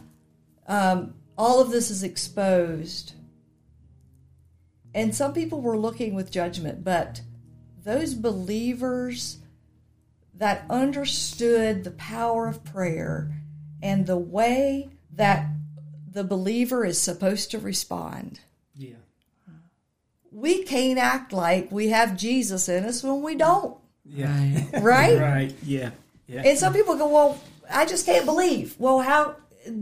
um, 0.67 1.15
all 1.37 1.61
of 1.61 1.71
this 1.71 1.91
is 1.91 2.03
exposed. 2.03 3.15
And 4.95 5.15
some 5.15 5.33
people 5.33 5.61
were 5.61 5.79
looking 5.79 6.15
with 6.15 6.31
judgment, 6.31 6.85
but 6.85 7.21
those 7.85 8.15
believers 8.15 9.39
that 10.39 10.65
understood 10.69 11.85
the 11.85 11.91
power 11.93 12.47
of 12.47 12.65
prayer 12.65 13.31
and 13.83 14.07
the 14.07 14.19
way 14.19 14.91
that 15.13 15.47
the 16.11 16.25
believer 16.25 16.85
is 16.85 17.01
supposed 17.01 17.51
to 17.51 17.59
respond. 17.59 18.41
Yeah. 18.75 18.97
We 20.31 20.63
can't 20.65 20.99
act 20.99 21.33
like 21.33 21.71
we 21.73 21.89
have 21.89 22.17
Jesus 22.17 22.69
in 22.69 22.85
us 22.85 23.03
when 23.03 23.23
we 23.23 23.35
don't, 23.35 23.77
Yeah. 24.05 24.65
right? 24.81 25.19
right. 25.19 25.55
Yeah. 25.63 25.91
Yeah. 26.27 26.43
And 26.45 26.59
some 26.59 26.73
people 26.75 26.97
go, 26.97 27.09
Well, 27.09 27.39
I 27.71 27.87
just 27.87 28.05
can't 28.05 28.27
believe. 28.27 28.75
Well, 28.79 29.01
how? 29.01 29.37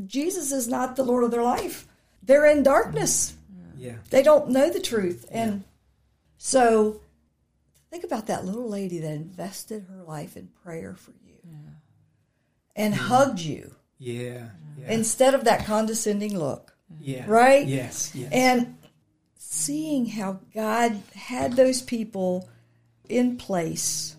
Jesus 0.06 0.52
is 0.52 0.68
not 0.68 0.96
the 0.96 1.02
Lord 1.02 1.24
of 1.24 1.30
their 1.30 1.42
life. 1.42 1.86
They're 2.22 2.46
in 2.46 2.62
darkness. 2.62 3.34
yeah. 3.76 3.96
They 4.10 4.22
don't 4.22 4.50
know 4.50 4.70
the 4.70 4.80
truth. 4.80 5.26
And 5.30 5.64
so 6.38 7.00
think 7.94 8.02
about 8.02 8.26
that 8.26 8.44
little 8.44 8.68
lady 8.68 8.98
that 8.98 9.12
invested 9.12 9.86
her 9.88 10.02
life 10.02 10.36
in 10.36 10.48
prayer 10.64 10.96
for 10.96 11.12
you 11.24 11.38
and 12.74 12.92
hugged 12.92 13.38
you 13.38 13.72
Yeah. 13.98 14.48
Yeah. 14.76 14.90
instead 14.90 15.32
of 15.34 15.44
that 15.44 15.64
condescending 15.64 16.36
look. 16.36 16.76
yeah. 16.98 17.24
right? 17.28 17.64
Yes. 17.64 18.12
Yes. 18.12 18.32
And 18.32 18.78
seeing 19.36 20.06
how 20.06 20.40
God 20.52 21.00
had 21.14 21.52
those 21.52 21.82
people 21.82 22.48
in 23.08 23.36
place 23.36 24.16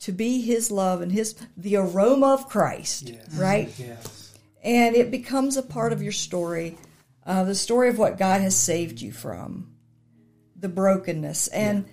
to 0.00 0.10
be 0.10 0.40
his 0.40 0.72
love 0.72 1.00
and 1.00 1.12
his 1.12 1.36
the 1.56 1.76
aroma 1.76 2.34
of 2.34 2.48
Christ, 2.48 3.10
yes. 3.10 3.28
right? 3.36 3.72
Yes. 3.78 4.36
And 4.64 4.96
it 4.96 5.12
becomes 5.12 5.56
a 5.56 5.62
part 5.62 5.92
of 5.92 6.02
your 6.02 6.10
story, 6.10 6.76
uh, 7.24 7.44
the 7.44 7.54
story 7.54 7.88
of 7.88 7.98
what 7.98 8.18
God 8.18 8.40
has 8.40 8.56
saved 8.56 9.00
you 9.00 9.12
from, 9.12 9.76
the 10.56 10.68
brokenness. 10.68 11.46
And, 11.46 11.84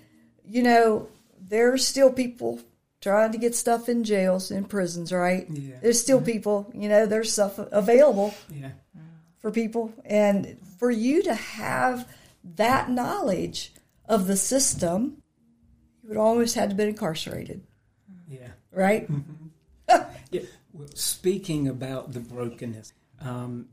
you 0.48 0.62
know, 0.62 1.08
there's 1.40 1.86
still 1.86 2.12
people 2.12 2.60
trying 3.00 3.32
to 3.32 3.38
get 3.38 3.54
stuff 3.54 3.88
in 3.88 4.02
jails, 4.04 4.50
in 4.50 4.64
prisons, 4.64 5.12
right? 5.12 5.46
Yeah. 5.50 5.76
There's 5.82 6.00
still 6.00 6.20
people, 6.22 6.70
you 6.74 6.88
know, 6.88 7.04
there's 7.06 7.32
stuff 7.32 7.58
available 7.58 8.34
Yeah. 8.50 8.70
for 9.40 9.50
people. 9.50 9.92
And 10.06 10.56
for 10.78 10.90
you 10.90 11.22
to 11.24 11.34
have 11.34 12.08
that 12.56 12.90
knowledge 12.90 13.74
of 14.08 14.26
the 14.26 14.36
system, 14.36 15.22
you 16.02 16.08
would 16.10 16.18
almost 16.18 16.54
had 16.54 16.70
to 16.70 16.76
been 16.76 16.88
incarcerated, 16.88 17.62
Yeah. 18.28 18.48
right? 18.72 19.08
Yeah. 20.30 20.40
Well, 20.72 20.88
speaking 20.94 21.68
about 21.68 22.12
the 22.12 22.18
brokenness, 22.20 22.92
um, 23.20 23.68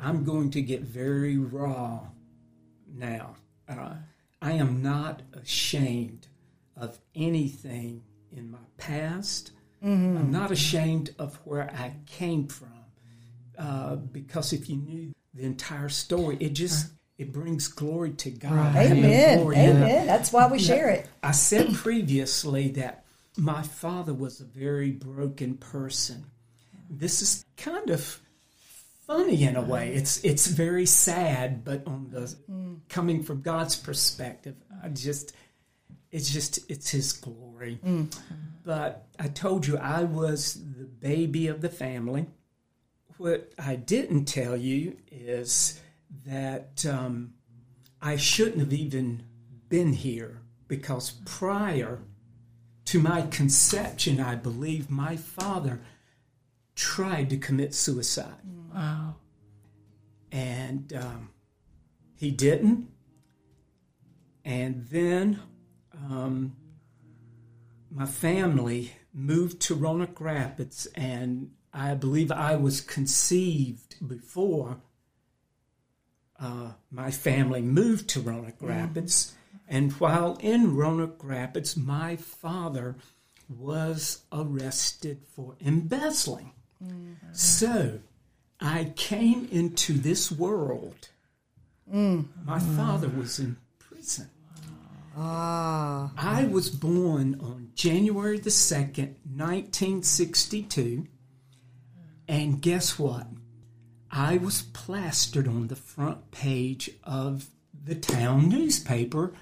I'm 0.00 0.24
going 0.24 0.50
to 0.52 0.62
get 0.62 0.80
very 0.80 1.36
raw 1.36 2.00
now. 2.94 3.34
Uh, 3.68 3.94
I 4.40 4.52
am 4.52 4.82
not 4.82 5.22
ashamed 5.32 6.28
of 6.76 6.98
anything 7.14 8.02
in 8.34 8.50
my 8.50 8.58
past. 8.76 9.52
I'm 9.82 10.30
not 10.30 10.50
ashamed 10.50 11.14
of 11.18 11.36
where 11.44 11.70
I 11.70 11.94
came 12.06 12.48
from. 12.48 12.68
Uh, 13.58 13.96
because 13.96 14.52
if 14.52 14.68
you 14.68 14.76
knew 14.76 15.12
the 15.34 15.44
entire 15.44 15.88
story, 15.88 16.36
it 16.40 16.50
just 16.50 16.92
it 17.18 17.32
brings 17.32 17.66
glory 17.66 18.12
to 18.12 18.30
God. 18.30 18.74
Mean, 18.74 18.98
Amen. 18.98 19.38
glory. 19.38 19.56
Amen. 19.56 20.06
That's 20.06 20.32
why 20.32 20.46
we 20.46 20.60
share 20.60 20.90
it. 20.90 21.08
I 21.22 21.32
said 21.32 21.74
previously 21.74 22.68
that 22.72 23.04
my 23.36 23.62
father 23.62 24.14
was 24.14 24.40
a 24.40 24.44
very 24.44 24.92
broken 24.92 25.56
person. 25.56 26.24
This 26.88 27.20
is 27.20 27.44
kind 27.56 27.90
of 27.90 28.20
funny 29.08 29.42
in 29.42 29.56
a 29.56 29.62
way. 29.62 29.92
It's 29.94 30.22
it's 30.22 30.46
very 30.46 30.86
sad, 30.86 31.64
but 31.64 31.84
on 31.86 32.10
the 32.10 32.36
coming 32.88 33.24
from 33.24 33.40
God's 33.40 33.74
perspective, 33.74 34.54
I 34.84 34.90
just 34.90 35.34
it's 36.12 36.30
just 36.30 36.70
it's 36.70 36.90
his 36.90 37.12
glory. 37.12 37.80
But 38.64 39.06
I 39.18 39.28
told 39.28 39.66
you 39.66 39.78
I 39.78 40.04
was 40.04 40.54
the 40.54 40.84
baby 40.84 41.48
of 41.48 41.60
the 41.60 41.68
family. 41.70 42.26
What 43.16 43.52
I 43.58 43.74
didn't 43.74 44.26
tell 44.26 44.56
you 44.56 44.96
is 45.10 45.80
that 46.26 46.84
um, 46.86 47.32
I 48.00 48.16
shouldn't 48.16 48.60
have 48.60 48.72
even 48.72 49.24
been 49.68 49.92
here 49.92 50.42
because 50.68 51.10
prior 51.24 52.00
to 52.84 53.00
my 53.00 53.22
conception, 53.22 54.20
I 54.20 54.34
believe 54.36 54.88
my 54.90 55.16
father 55.16 55.80
tried 56.78 57.28
to 57.28 57.36
commit 57.36 57.74
suicide. 57.74 58.40
Wow. 58.72 59.16
And 60.30 60.92
um, 60.92 61.30
he 62.14 62.30
didn't. 62.30 62.88
And 64.44 64.86
then 64.86 65.40
um, 65.92 66.56
my 67.90 68.06
family 68.06 68.92
moved 69.12 69.60
to 69.62 69.74
Roanoke 69.74 70.20
Rapids, 70.20 70.86
and 70.94 71.50
I 71.72 71.94
believe 71.94 72.30
I 72.30 72.54
was 72.54 72.80
conceived 72.80 73.96
before 74.06 74.78
uh, 76.38 76.72
my 76.92 77.10
family 77.10 77.60
moved 77.60 78.08
to 78.10 78.20
Roanoke 78.20 78.60
Rapids. 78.60 79.34
And 79.66 79.92
while 79.94 80.38
in 80.40 80.76
Roanoke 80.76 81.20
Rapids, 81.24 81.76
my 81.76 82.14
father 82.14 82.96
was 83.48 84.22
arrested 84.30 85.24
for 85.34 85.56
embezzling. 85.60 86.52
So 87.32 88.00
I 88.60 88.92
came 88.96 89.48
into 89.50 89.94
this 89.94 90.30
world. 90.30 91.08
My 92.44 92.58
father 92.58 93.08
was 93.08 93.38
in 93.38 93.56
prison. 93.78 94.28
Ah. 95.16 96.12
I 96.16 96.44
was 96.44 96.70
born 96.70 97.40
on 97.40 97.70
January 97.74 98.38
the 98.38 98.50
2nd, 98.50 99.14
1962. 99.24 101.06
And 102.28 102.60
guess 102.60 102.98
what? 102.98 103.26
I 104.10 104.36
was 104.36 104.62
plastered 104.62 105.48
on 105.48 105.68
the 105.68 105.76
front 105.76 106.30
page 106.30 106.90
of 107.04 107.46
the 107.84 107.94
town 107.94 108.48
newspaper 108.48 109.32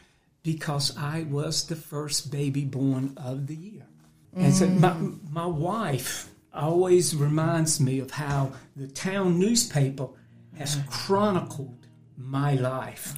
because 0.42 0.96
I 0.96 1.24
was 1.24 1.66
the 1.66 1.76
first 1.76 2.30
baby 2.30 2.64
born 2.64 3.14
of 3.16 3.48
the 3.48 3.56
year. 3.56 3.86
And 4.34 4.54
so 4.54 4.66
my, 4.66 4.94
my 5.30 5.46
wife 5.46 6.30
always 6.56 7.14
reminds 7.14 7.80
me 7.80 7.98
of 8.00 8.10
how 8.10 8.52
the 8.75 8.88
town 8.88 9.38
newspaper 9.38 10.08
has 10.56 10.78
chronicled 10.90 11.86
my 12.16 12.54
life. 12.54 13.14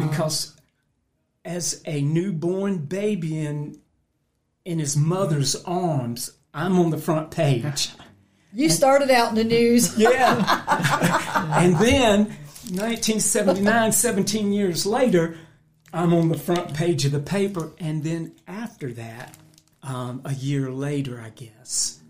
Because 0.00 0.56
as 1.44 1.82
a 1.84 2.00
newborn 2.00 2.78
baby 2.78 3.38
in 3.44 3.80
in 4.64 4.78
his 4.78 4.96
mother's 4.96 5.56
arms, 5.64 6.30
I'm 6.54 6.78
on 6.78 6.90
the 6.90 6.98
front 6.98 7.30
page. 7.30 7.90
You 8.54 8.70
started 8.70 9.10
out 9.10 9.30
in 9.30 9.34
the 9.34 9.44
news. 9.44 9.98
Yeah. 9.98 10.36
and 11.56 11.76
then 11.76 12.26
1979, 12.70 13.92
17 13.92 14.52
years 14.52 14.86
later, 14.86 15.36
I'm 15.92 16.14
on 16.14 16.28
the 16.28 16.38
front 16.38 16.72
page 16.72 17.04
of 17.04 17.12
the 17.12 17.20
paper. 17.20 17.72
And 17.78 18.02
then 18.02 18.32
after 18.46 18.92
that, 18.94 19.36
um, 19.82 20.22
a 20.24 20.32
year 20.32 20.70
later, 20.70 21.20
I 21.20 21.28
guess, 21.30 22.00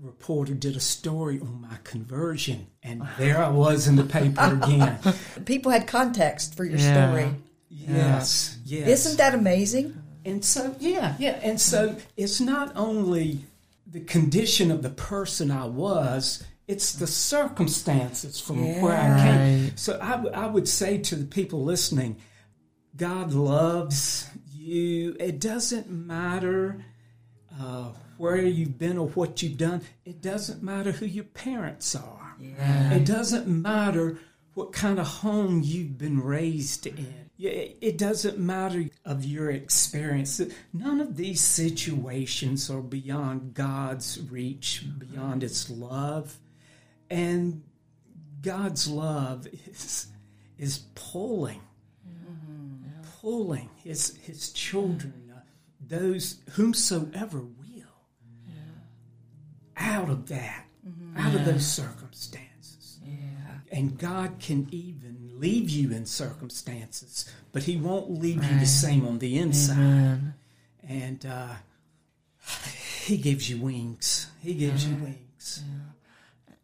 reporter 0.00 0.54
did 0.54 0.76
a 0.76 0.80
story 0.80 1.40
on 1.40 1.60
my 1.62 1.76
conversion. 1.84 2.66
And 2.82 3.02
there 3.18 3.38
I 3.42 3.48
was 3.48 3.86
in 3.88 3.96
the 3.96 4.04
paper 4.04 4.58
again. 4.62 4.98
People 5.44 5.70
had 5.72 5.86
context 5.86 6.54
for 6.56 6.64
your 6.64 6.78
Yeah. 6.78 7.08
story. 7.08 7.34
Yes, 7.68 8.58
yes. 8.64 8.88
Isn't 8.88 9.18
that 9.18 9.34
amazing? 9.34 10.00
And 10.24 10.44
so, 10.44 10.74
yeah, 10.78 11.16
yeah. 11.18 11.38
And 11.42 11.60
so 11.60 11.96
it's 12.16 12.40
not 12.40 12.72
only 12.76 13.40
the 13.86 14.00
condition 14.00 14.70
of 14.70 14.82
the 14.82 14.90
person 14.90 15.50
I 15.50 15.64
was, 15.66 16.44
it's 16.68 16.92
the 16.92 17.06
circumstances 17.08 18.40
from 18.40 18.80
where 18.80 18.96
I 18.96 19.22
came. 19.22 19.62
Right. 19.64 19.78
So 19.78 19.98
I, 20.00 20.10
w- 20.12 20.30
I 20.34 20.46
would 20.46 20.68
say 20.68 20.98
to 20.98 21.16
the 21.16 21.24
people 21.24 21.64
listening, 21.64 22.16
God 22.96 23.32
loves 23.32 24.28
you. 24.54 25.16
It 25.18 25.40
doesn't 25.40 25.90
matter 25.90 26.84
uh, 27.60 27.88
where 28.22 28.36
you've 28.36 28.78
been 28.78 28.98
or 28.98 29.08
what 29.08 29.42
you've 29.42 29.58
done, 29.58 29.82
it 30.04 30.22
doesn't 30.22 30.62
matter 30.62 30.92
who 30.92 31.04
your 31.04 31.24
parents 31.24 31.96
are. 31.96 32.36
It 32.92 33.04
doesn't 33.04 33.48
matter 33.48 34.16
what 34.54 34.72
kind 34.72 35.00
of 35.00 35.08
home 35.08 35.60
you've 35.64 35.98
been 35.98 36.22
raised 36.22 36.86
in. 36.86 37.30
it 37.36 37.98
doesn't 37.98 38.38
matter 38.38 38.84
of 39.04 39.24
your 39.24 39.50
experience. 39.50 40.40
None 40.72 41.00
of 41.00 41.16
these 41.16 41.40
situations 41.40 42.70
are 42.70 42.80
beyond 42.80 43.54
God's 43.54 44.20
reach, 44.30 44.84
beyond 44.98 45.42
His 45.42 45.68
love, 45.68 46.38
and 47.10 47.64
God's 48.40 48.86
love 48.86 49.48
is 49.66 50.06
is 50.58 50.78
pulling, 50.94 51.62
mm-hmm. 52.08 53.02
pulling 53.20 53.68
His 53.82 54.16
His 54.22 54.52
children, 54.52 55.32
uh, 55.34 55.40
those 55.80 56.36
whomsoever 56.50 57.40
yeah. 57.40 57.61
Out 59.82 60.08
of 60.08 60.28
that, 60.28 60.66
mm-hmm. 60.86 61.18
out 61.18 61.34
of 61.34 61.44
those 61.44 61.66
circumstances. 61.66 62.98
Yeah. 63.04 63.78
And 63.78 63.98
God 63.98 64.38
can 64.38 64.68
even 64.70 65.32
leave 65.34 65.68
you 65.68 65.90
in 65.90 66.06
circumstances, 66.06 67.30
but 67.52 67.64
He 67.64 67.76
won't 67.76 68.10
leave 68.10 68.40
right. 68.40 68.52
you 68.52 68.60
the 68.60 68.66
same 68.66 69.06
on 69.06 69.18
the 69.18 69.38
inside. 69.38 69.76
Amen. 69.76 70.34
And 70.88 71.26
uh, 71.26 71.54
He 73.04 73.16
gives 73.16 73.50
you 73.50 73.60
wings. 73.60 74.28
He 74.40 74.54
gives 74.54 74.86
you 74.86 74.94
wings. 74.96 75.62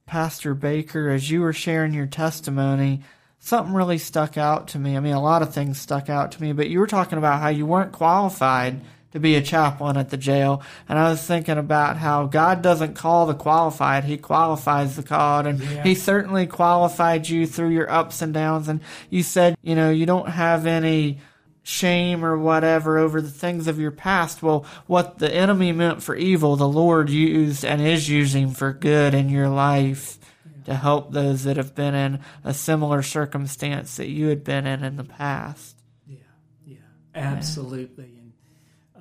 Pastor 0.06 0.54
Baker, 0.54 1.10
as 1.10 1.30
you 1.30 1.42
were 1.42 1.52
sharing 1.52 1.92
your 1.92 2.06
testimony, 2.06 3.02
something 3.40 3.74
really 3.74 3.98
stuck 3.98 4.38
out 4.38 4.68
to 4.68 4.78
me. 4.78 4.96
I 4.96 5.00
mean, 5.00 5.12
a 5.12 5.22
lot 5.22 5.42
of 5.42 5.52
things 5.52 5.78
stuck 5.78 6.08
out 6.08 6.32
to 6.32 6.42
me, 6.42 6.52
but 6.52 6.70
you 6.70 6.78
were 6.78 6.86
talking 6.86 7.18
about 7.18 7.40
how 7.40 7.48
you 7.48 7.66
weren't 7.66 7.92
qualified 7.92 8.80
to 9.12 9.20
be 9.20 9.34
a 9.34 9.42
chaplain 9.42 9.96
at 9.96 10.10
the 10.10 10.16
jail. 10.16 10.62
And 10.88 10.98
I 10.98 11.10
was 11.10 11.22
thinking 11.22 11.58
about 11.58 11.96
how 11.96 12.26
God 12.26 12.62
doesn't 12.62 12.94
call 12.94 13.26
the 13.26 13.34
qualified, 13.34 14.04
He 14.04 14.18
qualifies 14.18 14.96
the 14.96 15.02
called. 15.02 15.46
And 15.46 15.60
yeah. 15.60 15.82
He 15.82 15.94
certainly 15.94 16.46
qualified 16.46 17.28
you 17.28 17.46
through 17.46 17.70
your 17.70 17.90
ups 17.90 18.22
and 18.22 18.34
downs. 18.34 18.68
And 18.68 18.80
you 19.10 19.22
said, 19.22 19.56
you 19.62 19.74
know, 19.74 19.90
you 19.90 20.06
don't 20.06 20.28
have 20.28 20.66
any 20.66 21.18
shame 21.62 22.24
or 22.24 22.38
whatever 22.38 22.96
over 22.98 23.20
the 23.20 23.30
things 23.30 23.66
of 23.66 23.78
your 23.78 23.90
past. 23.90 24.42
Well, 24.42 24.64
what 24.86 25.18
the 25.18 25.32
enemy 25.32 25.72
meant 25.72 26.02
for 26.02 26.16
evil, 26.16 26.56
the 26.56 26.68
Lord 26.68 27.10
used 27.10 27.64
and 27.64 27.80
is 27.80 28.08
using 28.08 28.50
for 28.50 28.72
good 28.72 29.14
in 29.14 29.28
your 29.28 29.48
life 29.48 30.18
to 30.64 30.74
help 30.74 31.12
those 31.12 31.44
that 31.44 31.56
have 31.56 31.74
been 31.74 31.94
in 31.94 32.20
a 32.44 32.52
similar 32.52 33.02
circumstance 33.02 33.96
that 33.96 34.08
you 34.08 34.28
had 34.28 34.44
been 34.44 34.66
in 34.66 34.84
in 34.84 34.96
the 34.96 35.04
past. 35.04 35.76
Yeah, 36.06 36.18
yeah, 36.66 36.76
absolutely. 37.14 38.17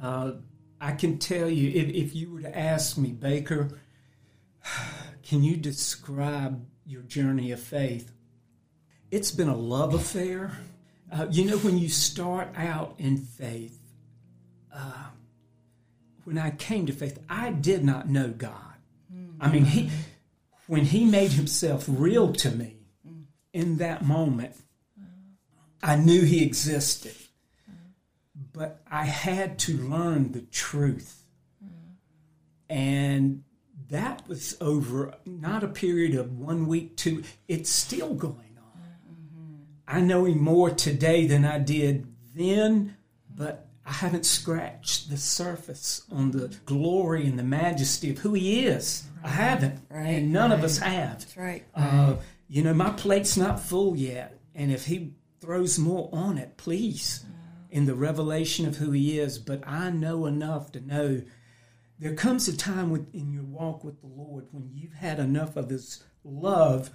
Uh, 0.01 0.33
I 0.79 0.91
can 0.91 1.17
tell 1.17 1.49
you, 1.49 1.69
if, 1.69 1.89
if 1.89 2.15
you 2.15 2.31
were 2.31 2.41
to 2.41 2.57
ask 2.57 2.97
me, 2.97 3.11
Baker, 3.11 3.69
can 5.23 5.43
you 5.43 5.57
describe 5.57 6.65
your 6.85 7.01
journey 7.01 7.51
of 7.51 7.59
faith? 7.59 8.11
It's 9.09 9.31
been 9.31 9.47
a 9.47 9.55
love 9.55 9.93
affair. 9.93 10.57
Uh, 11.11 11.27
you 11.31 11.45
know, 11.45 11.57
when 11.57 11.77
you 11.77 11.89
start 11.89 12.49
out 12.55 12.95
in 12.97 13.17
faith, 13.17 13.79
uh, 14.73 15.07
when 16.25 16.37
I 16.37 16.51
came 16.51 16.85
to 16.87 16.93
faith, 16.93 17.19
I 17.29 17.51
did 17.51 17.83
not 17.83 18.09
know 18.09 18.29
God. 18.29 18.53
Mm-hmm. 19.13 19.41
I 19.41 19.49
mean, 19.49 19.65
he, 19.65 19.89
when 20.67 20.83
He 20.83 21.05
made 21.05 21.31
Himself 21.31 21.85
real 21.87 22.33
to 22.33 22.51
me 22.51 22.75
in 23.53 23.77
that 23.77 24.05
moment, 24.05 24.55
I 25.81 25.95
knew 25.95 26.23
He 26.23 26.43
existed 26.43 27.15
but 28.57 28.81
I 28.89 29.05
had 29.05 29.59
to 29.59 29.77
learn 29.77 30.31
the 30.31 30.41
truth. 30.41 31.23
And 32.69 33.43
that 33.89 34.27
was 34.27 34.57
over 34.59 35.13
not 35.25 35.63
a 35.63 35.67
period 35.67 36.15
of 36.15 36.37
one 36.37 36.65
week, 36.67 36.97
two, 36.97 37.23
it's 37.47 37.69
still 37.69 38.15
going 38.15 38.57
on. 38.57 38.81
Mm-hmm. 39.09 39.55
I 39.87 40.01
know 40.01 40.25
him 40.25 40.41
more 40.41 40.71
today 40.71 41.27
than 41.27 41.45
I 41.45 41.59
did 41.59 42.07
then, 42.35 42.97
but 43.33 43.67
I 43.85 43.91
haven't 43.91 44.25
scratched 44.25 45.09
the 45.09 45.17
surface 45.17 46.01
on 46.11 46.31
the 46.31 46.53
glory 46.65 47.27
and 47.27 47.39
the 47.39 47.43
majesty 47.43 48.09
of 48.09 48.17
who 48.17 48.33
he 48.33 48.65
is. 48.65 49.03
Right. 49.17 49.25
I 49.25 49.33
haven't. 49.33 49.79
Right. 49.89 50.07
And 50.07 50.33
none 50.33 50.49
right. 50.49 50.59
of 50.59 50.65
us 50.65 50.79
have. 50.79 51.19
That's 51.19 51.37
right. 51.37 51.63
Uh, 51.73 52.15
you 52.49 52.63
know, 52.63 52.73
my 52.73 52.89
plate's 52.89 53.37
not 53.37 53.61
full 53.61 53.95
yet. 53.95 54.39
And 54.55 54.71
if 54.71 54.87
he 54.87 55.13
throws 55.39 55.77
more 55.77 56.09
on 56.11 56.37
it, 56.39 56.57
please 56.57 57.23
in 57.77 57.85
the 57.85 57.93
revelation 57.93 58.65
of 58.65 58.77
who 58.77 58.89
He 58.89 59.19
is, 59.19 59.37
but 59.37 59.61
I 59.67 59.91
know 59.91 60.25
enough 60.25 60.71
to 60.71 60.81
know 60.81 61.21
there 61.99 62.15
comes 62.15 62.47
a 62.47 62.57
time 62.57 63.07
in 63.13 63.31
your 63.31 63.43
walk 63.43 63.83
with 63.83 64.01
the 64.01 64.07
Lord 64.07 64.47
when 64.51 64.71
you've 64.73 64.95
had 64.95 65.19
enough 65.19 65.55
of 65.55 65.69
His 65.69 66.03
love. 66.23 66.89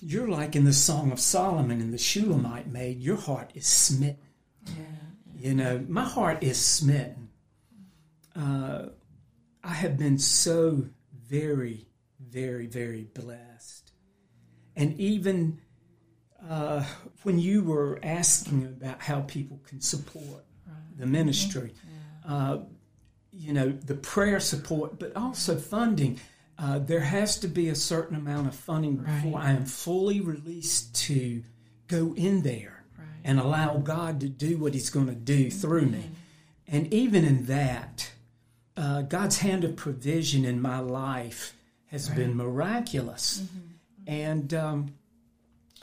You're 0.00 0.28
like 0.28 0.54
in 0.54 0.62
the 0.62 0.72
Song 0.72 1.10
of 1.10 1.18
Solomon 1.18 1.80
and 1.80 1.92
the 1.92 1.98
Shulamite 1.98 2.68
maid, 2.68 3.00
your 3.00 3.16
heart 3.16 3.50
is 3.56 3.66
smitten. 3.66 4.22
Yeah. 4.64 4.74
You 5.36 5.54
know, 5.56 5.84
my 5.88 6.04
heart 6.04 6.44
is 6.44 6.56
smitten. 6.56 7.30
Uh, 8.36 8.90
I 9.64 9.74
have 9.74 9.98
been 9.98 10.18
so 10.18 10.84
very, 11.26 11.88
very, 12.20 12.68
very 12.68 13.08
blessed. 13.12 13.90
And 14.76 14.96
even 15.00 15.58
uh, 16.48 16.84
when 17.22 17.38
you 17.38 17.62
were 17.62 17.98
asking 18.02 18.64
about 18.64 19.00
how 19.00 19.20
people 19.22 19.60
can 19.66 19.80
support 19.80 20.44
right. 20.66 20.98
the 20.98 21.06
ministry, 21.06 21.72
mm-hmm. 21.72 22.32
yeah. 22.32 22.36
uh, 22.36 22.58
you 23.32 23.52
know, 23.52 23.70
the 23.70 23.94
prayer 23.94 24.40
support, 24.40 24.98
but 24.98 25.16
also 25.16 25.56
funding. 25.56 26.20
Uh, 26.56 26.78
there 26.78 27.00
has 27.00 27.38
to 27.38 27.48
be 27.48 27.68
a 27.68 27.74
certain 27.74 28.16
amount 28.16 28.46
of 28.46 28.54
funding 28.54 29.02
right. 29.02 29.22
before 29.22 29.40
I 29.40 29.50
am 29.50 29.64
fully 29.64 30.20
released 30.20 30.94
to 31.06 31.42
go 31.88 32.14
in 32.16 32.42
there 32.42 32.84
right. 32.96 33.08
and 33.24 33.40
allow 33.40 33.78
God 33.78 34.20
to 34.20 34.28
do 34.28 34.58
what 34.58 34.72
He's 34.72 34.90
going 34.90 35.08
to 35.08 35.14
do 35.14 35.50
through 35.50 35.82
mm-hmm. 35.82 35.92
me. 35.92 36.10
And 36.68 36.92
even 36.94 37.24
in 37.24 37.46
that, 37.46 38.12
uh, 38.76 39.02
God's 39.02 39.38
hand 39.38 39.64
of 39.64 39.76
provision 39.76 40.44
in 40.44 40.60
my 40.60 40.78
life 40.78 41.54
has 41.86 42.08
been 42.08 42.36
miraculous. 42.36 43.40
Mm-hmm. 43.40 43.58
And 44.06 44.54
um, 44.54 44.94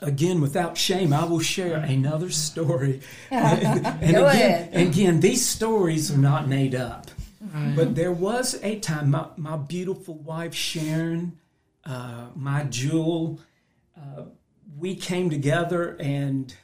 again, 0.00 0.40
without 0.40 0.76
shame, 0.76 1.12
I 1.12 1.24
will 1.24 1.40
share 1.40 1.76
another 1.76 2.30
story. 2.30 3.00
and, 3.30 3.86
again, 4.16 4.70
again, 4.72 5.20
these 5.20 5.46
stories 5.46 6.10
are 6.10 6.18
not 6.18 6.48
made 6.48 6.74
up. 6.74 7.10
Right. 7.40 7.74
But 7.74 7.94
there 7.94 8.12
was 8.12 8.58
a 8.62 8.78
time, 8.78 9.10
my, 9.10 9.26
my 9.36 9.56
beautiful 9.56 10.14
wife 10.14 10.54
Sharon, 10.54 11.38
uh, 11.84 12.28
my 12.34 12.64
jewel, 12.64 13.40
uh, 13.96 14.22
we 14.78 14.94
came 14.96 15.30
together, 15.30 15.96
and 16.00 16.54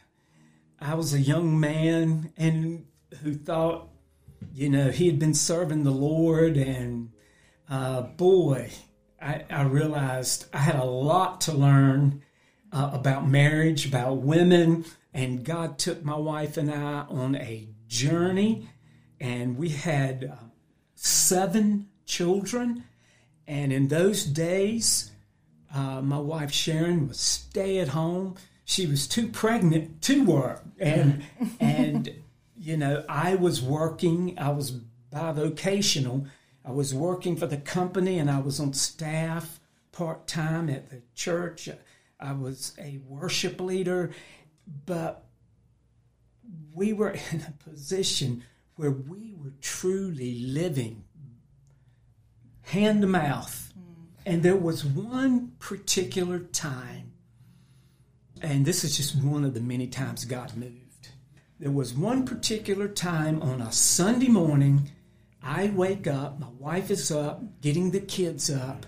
I 0.80 0.94
was 0.94 1.14
a 1.14 1.20
young 1.20 1.58
man 1.58 2.32
and 2.36 2.86
who 3.22 3.34
thought, 3.34 3.88
you 4.54 4.68
know, 4.68 4.90
he 4.90 5.06
had 5.06 5.18
been 5.18 5.34
serving 5.34 5.84
the 5.84 5.90
Lord, 5.90 6.56
and 6.56 7.10
uh, 7.68 8.02
boy, 8.02 8.70
I, 9.20 9.44
I 9.50 9.62
realized 9.62 10.46
I 10.52 10.58
had 10.58 10.76
a 10.76 10.84
lot 10.84 11.40
to 11.42 11.52
learn 11.52 12.22
uh, 12.72 12.90
about 12.92 13.28
marriage, 13.28 13.86
about 13.86 14.18
women, 14.18 14.84
and 15.14 15.44
God 15.44 15.78
took 15.78 16.04
my 16.04 16.16
wife 16.16 16.56
and 16.56 16.70
I 16.70 17.00
on 17.08 17.36
a 17.36 17.68
journey, 17.86 18.68
and 19.20 19.56
we 19.56 19.70
had 19.70 20.30
uh, 20.30 20.44
seven 20.94 21.88
children. 22.04 22.84
And 23.46 23.72
in 23.72 23.88
those 23.88 24.24
days, 24.24 25.10
uh, 25.74 26.02
my 26.02 26.18
wife 26.18 26.52
Sharon 26.52 27.08
was 27.08 27.18
stay 27.18 27.78
at 27.78 27.88
home. 27.88 28.36
She 28.64 28.86
was 28.86 29.06
too 29.06 29.28
pregnant 29.28 30.02
to 30.02 30.24
work, 30.24 30.62
and 30.78 31.24
and 31.60 32.12
you 32.56 32.76
know 32.76 33.04
I 33.08 33.34
was 33.34 33.62
working. 33.62 34.38
I 34.38 34.50
was 34.50 34.72
bivocational. 35.12 36.28
I 36.64 36.72
was 36.72 36.94
working 36.94 37.36
for 37.36 37.46
the 37.46 37.56
company, 37.56 38.18
and 38.18 38.30
I 38.30 38.40
was 38.40 38.60
on 38.60 38.74
staff 38.74 39.58
part 39.92 40.26
time 40.26 40.68
at 40.68 40.90
the 40.90 41.02
church. 41.14 41.68
I 42.20 42.32
was 42.32 42.72
a 42.78 42.98
worship 43.06 43.60
leader, 43.60 44.10
but 44.86 45.24
we 46.74 46.92
were 46.92 47.10
in 47.32 47.40
a 47.40 47.70
position 47.70 48.44
where 48.76 48.90
we 48.90 49.34
were 49.36 49.52
truly 49.60 50.40
living 50.40 51.04
hand 52.62 53.00
to 53.02 53.06
mouth. 53.06 53.72
Mm. 53.78 54.06
And 54.26 54.42
there 54.42 54.56
was 54.56 54.84
one 54.84 55.52
particular 55.58 56.38
time, 56.38 57.12
and 58.42 58.64
this 58.64 58.84
is 58.84 58.96
just 58.96 59.16
one 59.22 59.44
of 59.44 59.54
the 59.54 59.60
many 59.60 59.86
times 59.86 60.24
God 60.24 60.56
moved. 60.56 61.08
There 61.58 61.72
was 61.72 61.92
one 61.92 62.24
particular 62.24 62.86
time 62.88 63.42
on 63.42 63.60
a 63.60 63.72
Sunday 63.72 64.28
morning, 64.28 64.90
I 65.42 65.72
wake 65.74 66.06
up, 66.06 66.38
my 66.38 66.50
wife 66.58 66.90
is 66.90 67.10
up, 67.10 67.60
getting 67.60 67.90
the 67.90 68.00
kids 68.00 68.50
up, 68.50 68.86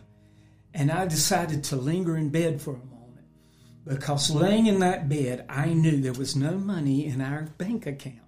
and 0.75 0.91
I 0.91 1.07
decided 1.07 1.65
to 1.65 1.77
linger 1.77 2.17
in 2.17 2.29
bed 2.29 2.61
for 2.61 2.75
a 2.75 2.79
moment 2.79 3.00
because 3.91 4.31
laying 4.31 4.67
in 4.67 4.79
that 4.79 5.09
bed, 5.09 5.45
I 5.49 5.75
knew 5.75 6.01
there 6.01 6.13
was 6.13 6.37
no 6.37 6.53
money 6.53 7.07
in 7.07 7.21
our 7.21 7.43
bank 7.59 7.87
account. 7.87 8.21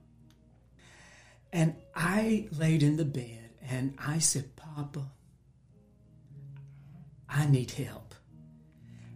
And 1.53 1.77
I 1.95 2.49
laid 2.51 2.83
in 2.83 2.97
the 2.97 3.05
bed 3.05 3.51
and 3.71 3.95
I 3.97 4.19
said, 4.19 4.57
Papa, 4.57 5.05
I 7.29 7.47
need 7.47 7.71
help. 7.71 8.13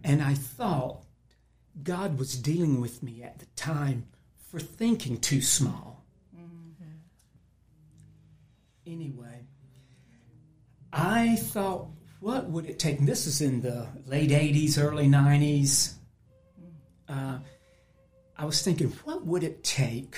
And 0.05 0.23
I 0.23 0.35
thought 0.35 1.03
God 1.83 2.17
was 2.17 2.37
dealing 2.37 2.79
with 2.79 3.03
me 3.03 3.23
at 3.23 3.39
the 3.39 3.45
time 3.57 4.05
for 4.49 4.61
thinking 4.61 5.19
too 5.19 5.41
small. 5.41 6.05
Anyway, 8.85 9.41
I 10.93 11.35
thought, 11.35 11.87
what 12.21 12.49
would 12.49 12.67
it 12.67 12.79
take? 12.79 12.99
And 12.99 13.07
this 13.07 13.27
is 13.27 13.41
in 13.41 13.59
the 13.59 13.89
late 14.05 14.29
80s, 14.29 14.81
early 14.81 15.07
90s. 15.07 15.95
Uh, 17.07 17.39
I 18.37 18.45
was 18.45 18.61
thinking, 18.61 18.89
what 19.03 19.25
would 19.25 19.43
it 19.43 19.63
take 19.63 20.17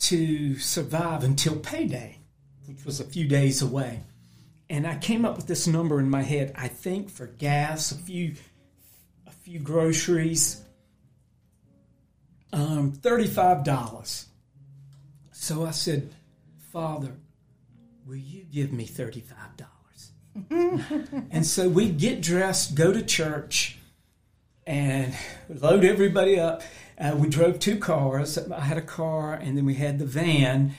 to 0.00 0.58
survive 0.58 1.24
until 1.24 1.56
payday, 1.56 2.18
which 2.66 2.84
was 2.84 3.00
a 3.00 3.04
few 3.04 3.26
days 3.26 3.60
away? 3.62 4.00
And 4.68 4.86
I 4.86 4.96
came 4.96 5.24
up 5.24 5.36
with 5.36 5.46
this 5.46 5.66
number 5.66 5.98
in 5.98 6.08
my 6.08 6.22
head. 6.22 6.52
I 6.56 6.68
think 6.68 7.10
for 7.10 7.26
gas, 7.26 7.90
a 7.90 7.96
few, 7.96 8.34
a 9.26 9.32
few 9.32 9.58
groceries, 9.58 10.62
um, 12.52 12.92
thirty-five 12.92 13.64
dollars. 13.64 14.26
So 15.32 15.66
I 15.66 15.72
said, 15.72 16.14
Father, 16.72 17.16
will 18.06 18.16
you 18.16 18.44
give 18.44 18.72
me 18.72 18.84
thirty-five 18.86 19.56
dollars? 19.56 20.12
and 21.30 21.44
so 21.44 21.68
we 21.68 21.90
get 21.90 22.20
dressed, 22.20 22.76
go 22.76 22.92
to 22.92 23.02
church, 23.02 23.79
and 24.70 25.12
load 25.48 25.84
everybody 25.84 26.38
up. 26.38 26.62
Uh, 26.96 27.16
we 27.16 27.28
drove 27.28 27.58
two 27.58 27.76
cars. 27.76 28.38
I 28.38 28.60
had 28.60 28.78
a 28.78 28.82
car, 28.82 29.34
and 29.34 29.58
then 29.58 29.64
we 29.64 29.74
had 29.74 29.98
the 29.98 30.06
van. 30.06 30.74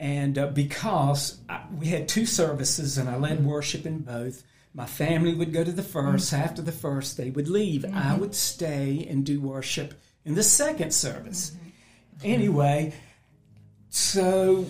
And 0.00 0.36
uh, 0.36 0.48
because 0.48 1.38
I, 1.48 1.62
we 1.78 1.86
had 1.86 2.08
two 2.08 2.26
services, 2.26 2.98
and 2.98 3.08
I 3.08 3.16
led 3.16 3.44
worship 3.44 3.86
in 3.86 4.00
both, 4.00 4.42
my 4.74 4.84
family 4.84 5.32
would 5.32 5.52
go 5.52 5.62
to 5.62 5.70
the 5.70 5.80
1st 5.80 6.32
After 6.32 6.60
the 6.60 6.72
first, 6.72 7.16
they 7.16 7.30
would 7.30 7.48
leave. 7.48 7.84
I 7.84 8.16
would 8.16 8.34
stay 8.34 9.06
and 9.08 9.24
do 9.24 9.40
worship 9.40 9.94
in 10.24 10.34
the 10.34 10.42
second 10.42 10.92
service. 10.92 11.52
Anyway, 12.24 12.94
so 13.90 14.66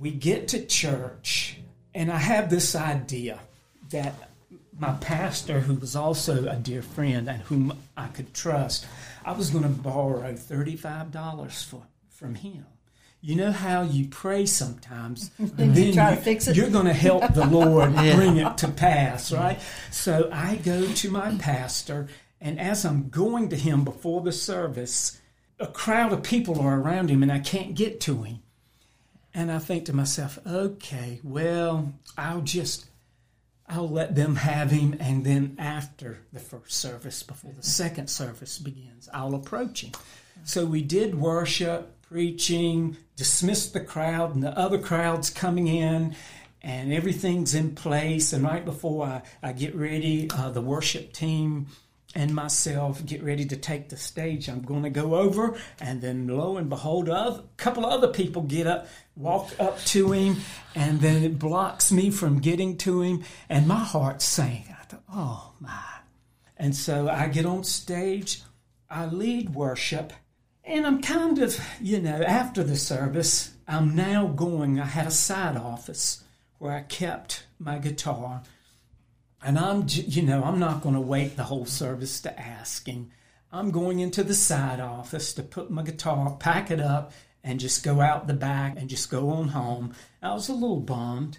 we 0.00 0.10
get 0.12 0.48
to 0.48 0.64
church, 0.64 1.58
and 1.94 2.10
I 2.10 2.18
have 2.18 2.48
this 2.48 2.74
idea 2.74 3.38
that 3.90 4.30
my 4.78 4.92
pastor, 5.00 5.60
who 5.60 5.74
was 5.74 5.94
also 5.94 6.48
a 6.48 6.56
dear 6.56 6.82
friend 6.82 7.28
and 7.28 7.42
whom 7.42 7.78
I 7.96 8.08
could 8.08 8.34
trust, 8.34 8.86
I 9.24 9.32
was 9.32 9.50
going 9.50 9.64
to 9.64 9.70
borrow 9.70 10.32
$35 10.32 11.64
for, 11.64 11.82
from 12.08 12.34
him. 12.34 12.66
You 13.20 13.36
know 13.36 13.52
how 13.52 13.82
you 13.82 14.08
pray 14.08 14.44
sometimes, 14.44 15.30
and 15.38 15.56
then 15.56 15.94
try 15.94 16.10
to 16.10 16.16
you, 16.16 16.22
fix 16.22 16.46
it. 16.46 16.56
you're 16.56 16.68
going 16.68 16.86
to 16.86 16.92
help 16.92 17.32
the 17.32 17.46
Lord 17.46 17.94
bring 17.94 18.36
it 18.36 18.58
to 18.58 18.68
pass, 18.68 19.32
right? 19.32 19.58
So 19.90 20.28
I 20.30 20.56
go 20.56 20.86
to 20.86 21.10
my 21.10 21.34
pastor, 21.36 22.08
and 22.40 22.60
as 22.60 22.84
I'm 22.84 23.08
going 23.08 23.48
to 23.48 23.56
him 23.56 23.82
before 23.82 24.20
the 24.20 24.32
service, 24.32 25.20
a 25.58 25.66
crowd 25.66 26.12
of 26.12 26.22
people 26.22 26.60
are 26.60 26.78
around 26.78 27.08
him, 27.08 27.22
and 27.22 27.32
I 27.32 27.38
can't 27.38 27.74
get 27.74 28.00
to 28.02 28.24
him. 28.24 28.40
And 29.32 29.50
I 29.50 29.58
think 29.58 29.86
to 29.86 29.94
myself, 29.94 30.38
okay, 30.46 31.20
well, 31.24 31.94
I'll 32.18 32.42
just 32.42 32.86
I'll 33.68 33.88
let 33.88 34.14
them 34.14 34.36
have 34.36 34.70
him, 34.70 34.96
and 35.00 35.24
then 35.24 35.56
after 35.58 36.18
the 36.32 36.40
first 36.40 36.72
service, 36.72 37.22
before 37.22 37.52
the 37.56 37.62
second 37.62 38.08
service 38.08 38.58
begins, 38.58 39.08
I'll 39.12 39.34
approach 39.34 39.82
him. 39.82 39.92
So 40.44 40.66
we 40.66 40.82
did 40.82 41.14
worship, 41.14 42.02
preaching, 42.02 42.98
dismissed 43.16 43.72
the 43.72 43.80
crowd, 43.80 44.34
and 44.34 44.42
the 44.42 44.56
other 44.58 44.78
crowd's 44.78 45.30
coming 45.30 45.68
in, 45.68 46.14
and 46.62 46.92
everything's 46.92 47.54
in 47.54 47.74
place. 47.74 48.32
And 48.32 48.44
right 48.44 48.64
before 48.64 49.06
I, 49.06 49.22
I 49.42 49.52
get 49.52 49.74
ready, 49.74 50.28
uh, 50.30 50.50
the 50.50 50.60
worship 50.60 51.12
team 51.12 51.68
and 52.14 52.34
myself 52.34 53.04
get 53.04 53.22
ready 53.22 53.44
to 53.44 53.56
take 53.56 53.88
the 53.88 53.96
stage. 53.96 54.48
I'm 54.48 54.62
going 54.62 54.84
to 54.84 54.90
go 54.90 55.16
over, 55.16 55.58
and 55.80 56.00
then 56.00 56.28
lo 56.28 56.56
and 56.56 56.68
behold, 56.68 57.08
a 57.08 57.42
couple 57.56 57.84
of 57.84 57.92
other 57.92 58.08
people 58.08 58.42
get 58.42 58.66
up, 58.66 58.86
walk 59.16 59.50
up 59.58 59.78
to 59.86 60.12
him, 60.12 60.36
and 60.74 61.00
then 61.00 61.22
it 61.24 61.38
blocks 61.38 61.90
me 61.90 62.10
from 62.10 62.40
getting 62.40 62.76
to 62.78 63.02
him, 63.02 63.24
and 63.48 63.66
my 63.66 63.80
heart 63.80 64.22
sank. 64.22 64.66
I 64.70 64.84
thought, 64.84 65.02
oh 65.12 65.52
my. 65.60 65.82
And 66.56 66.76
so 66.76 67.08
I 67.08 67.28
get 67.28 67.46
on 67.46 67.64
stage, 67.64 68.42
I 68.88 69.06
lead 69.06 69.54
worship, 69.54 70.12
and 70.64 70.86
I'm 70.86 71.02
kind 71.02 71.38
of, 71.40 71.58
you 71.80 72.00
know, 72.00 72.22
after 72.22 72.62
the 72.62 72.76
service, 72.76 73.54
I'm 73.66 73.94
now 73.96 74.28
going, 74.28 74.78
I 74.78 74.86
had 74.86 75.06
a 75.06 75.10
side 75.10 75.56
office 75.56 76.22
where 76.58 76.72
I 76.72 76.82
kept 76.82 77.44
my 77.58 77.78
guitar. 77.78 78.42
And 79.44 79.58
I'm, 79.58 79.84
you 79.88 80.22
know, 80.22 80.42
I'm 80.42 80.58
not 80.58 80.80
going 80.80 80.94
to 80.94 81.00
wait 81.02 81.36
the 81.36 81.44
whole 81.44 81.66
service 81.66 82.18
to 82.22 82.40
ask 82.40 82.86
him. 82.88 83.10
I'm 83.52 83.70
going 83.70 84.00
into 84.00 84.24
the 84.24 84.32
side 84.32 84.80
office 84.80 85.34
to 85.34 85.42
put 85.42 85.70
my 85.70 85.82
guitar, 85.82 86.34
pack 86.40 86.70
it 86.70 86.80
up, 86.80 87.12
and 87.44 87.60
just 87.60 87.84
go 87.84 88.00
out 88.00 88.26
the 88.26 88.32
back 88.32 88.74
and 88.78 88.88
just 88.88 89.10
go 89.10 89.28
on 89.28 89.48
home. 89.48 89.94
I 90.22 90.32
was 90.32 90.48
a 90.48 90.54
little 90.54 90.80
bummed. 90.80 91.38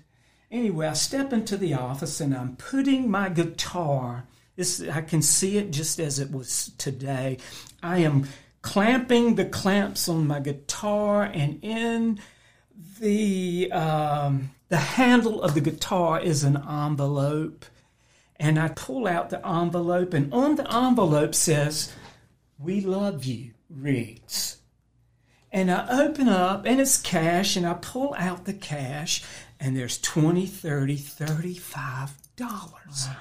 Anyway, 0.52 0.86
I 0.86 0.94
step 0.94 1.34
into 1.34 1.58
the 1.58 1.74
office 1.74 2.22
and 2.22 2.36
I'm 2.36 2.56
putting 2.58 3.10
my 3.10 3.28
guitar. 3.28 4.28
This 4.56 4.82
I 4.82 5.02
can 5.02 5.24
see 5.24 5.58
it 5.58 5.72
just 5.72 6.00
as 6.00 6.20
it 6.20 6.32
was 6.32 6.72
today. 6.78 7.40
I 7.82 7.98
am 7.98 8.28
clamping 8.62 9.34
the 9.34 9.46
clamps 9.46 10.08
on 10.08 10.28
my 10.28 10.40
guitar, 10.40 11.24
and 11.24 11.60
in 11.62 12.20
the 13.00 13.72
um, 13.72 14.52
the 14.70 14.78
handle 14.78 15.42
of 15.42 15.56
the 15.56 15.62
guitar 15.62 16.22
is 16.22 16.44
an 16.44 16.56
envelope 16.56 17.66
and 18.40 18.60
I 18.60 18.70
pull 18.70 19.08
out 19.08 19.30
the 19.30 19.46
envelope, 19.48 20.14
and 20.14 20.34
on 20.34 20.56
the 20.56 20.74
envelope 20.74 21.36
says, 21.36 21.94
We 22.60 22.82
love 22.82 23.26
you, 23.26 23.52
Riggs. 23.70 24.58
And 25.52 25.72
I 25.72 25.88
open 26.04 26.28
up, 26.28 26.66
and 26.66 26.82
it's 26.82 27.02
cash, 27.02 27.56
and 27.56 27.66
I 27.66 27.76
pull 27.76 28.14
out 28.18 28.46
the 28.46 28.54
cash, 28.54 29.24
and 29.60 29.76
there's 29.76 30.00
20 30.00 30.46
30 30.46 30.98
35 30.98 32.12
dollars. 32.36 33.08
Wow. 33.08 33.16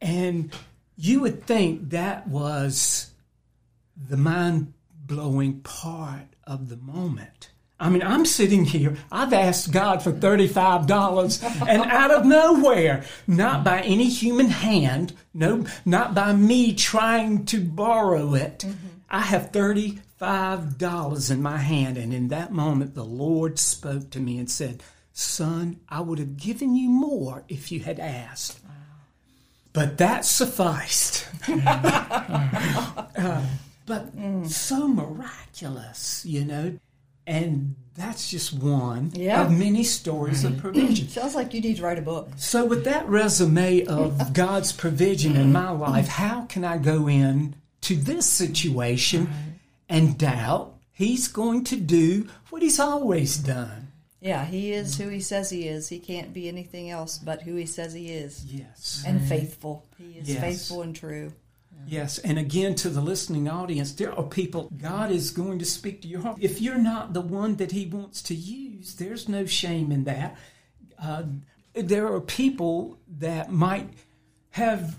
And 0.00 0.52
you 0.96 1.20
would 1.20 1.46
think 1.46 1.90
that 1.90 2.26
was 2.26 3.10
the 3.96 4.16
mind 4.16 4.72
blowing 4.92 5.60
part 5.60 6.34
of 6.44 6.68
the 6.68 6.76
moment. 6.76 7.49
I 7.80 7.88
mean, 7.88 8.02
I'm 8.02 8.26
sitting 8.26 8.66
here, 8.66 8.94
I've 9.10 9.32
asked 9.32 9.72
God 9.72 10.02
for 10.02 10.12
$35, 10.12 11.66
and 11.66 11.82
out 11.90 12.10
of 12.10 12.26
nowhere, 12.26 13.04
not 13.26 13.64
by 13.64 13.80
any 13.80 14.10
human 14.10 14.50
hand, 14.50 15.14
no, 15.32 15.64
not 15.86 16.14
by 16.14 16.34
me 16.34 16.74
trying 16.74 17.46
to 17.46 17.58
borrow 17.58 18.34
it, 18.34 18.58
mm-hmm. 18.58 18.88
I 19.08 19.22
have 19.22 19.50
$35 19.50 21.30
in 21.30 21.42
my 21.42 21.56
hand. 21.56 21.96
And 21.96 22.12
in 22.12 22.28
that 22.28 22.52
moment, 22.52 22.94
the 22.94 23.04
Lord 23.04 23.58
spoke 23.58 24.10
to 24.10 24.20
me 24.20 24.38
and 24.38 24.50
said, 24.50 24.82
Son, 25.14 25.80
I 25.88 26.02
would 26.02 26.18
have 26.18 26.36
given 26.36 26.76
you 26.76 26.90
more 26.90 27.44
if 27.48 27.72
you 27.72 27.80
had 27.80 27.98
asked. 27.98 28.60
But 29.72 29.96
that 29.98 30.26
sufficed. 30.26 31.26
uh, 31.48 33.46
but 33.86 34.16
mm. 34.16 34.46
so 34.48 34.86
miraculous, 34.86 36.26
you 36.26 36.44
know. 36.44 36.78
And 37.30 37.76
that's 37.94 38.28
just 38.28 38.52
one 38.52 39.12
yeah. 39.14 39.42
of 39.42 39.52
many 39.52 39.84
stories 39.84 40.42
of 40.42 40.58
provision. 40.58 41.08
Sounds 41.08 41.36
like 41.36 41.54
you 41.54 41.60
need 41.60 41.76
to 41.76 41.82
write 41.82 41.98
a 41.98 42.02
book. 42.02 42.28
So, 42.36 42.64
with 42.64 42.84
that 42.86 43.08
resume 43.08 43.84
of 43.84 44.32
God's 44.32 44.72
provision 44.72 45.36
in 45.36 45.52
my 45.52 45.70
life, 45.70 46.08
how 46.08 46.46
can 46.46 46.64
I 46.64 46.78
go 46.78 47.08
in 47.08 47.54
to 47.82 47.94
this 47.94 48.26
situation 48.26 49.30
and 49.88 50.18
doubt 50.18 50.74
He's 50.90 51.28
going 51.28 51.62
to 51.64 51.76
do 51.76 52.28
what 52.50 52.62
He's 52.62 52.80
always 52.80 53.36
done? 53.36 53.92
Yeah, 54.20 54.44
He 54.44 54.72
is 54.72 54.98
who 54.98 55.08
He 55.08 55.20
says 55.20 55.50
He 55.50 55.68
is. 55.68 55.88
He 55.88 56.00
can't 56.00 56.34
be 56.34 56.48
anything 56.48 56.90
else 56.90 57.16
but 57.16 57.42
who 57.42 57.54
He 57.54 57.66
says 57.66 57.94
He 57.94 58.08
is. 58.08 58.44
Yes. 58.44 59.04
And 59.06 59.22
faithful. 59.22 59.86
He 59.98 60.18
is 60.18 60.28
yes. 60.28 60.40
faithful 60.40 60.82
and 60.82 60.96
true. 60.96 61.32
Yes, 61.86 62.18
and 62.18 62.38
again 62.38 62.74
to 62.76 62.88
the 62.88 63.00
listening 63.00 63.48
audience, 63.48 63.92
there 63.92 64.12
are 64.14 64.22
people 64.22 64.70
God 64.76 65.10
is 65.10 65.30
going 65.30 65.58
to 65.58 65.64
speak 65.64 66.02
to 66.02 66.08
your 66.08 66.20
heart. 66.20 66.38
If 66.40 66.60
you're 66.60 66.78
not 66.78 67.14
the 67.14 67.20
one 67.20 67.56
that 67.56 67.72
He 67.72 67.86
wants 67.86 68.22
to 68.22 68.34
use, 68.34 68.94
there's 68.94 69.28
no 69.28 69.46
shame 69.46 69.90
in 69.90 70.04
that. 70.04 70.36
Uh, 71.02 71.24
there 71.74 72.12
are 72.12 72.20
people 72.20 72.98
that 73.18 73.50
might 73.50 73.88
have 74.50 74.98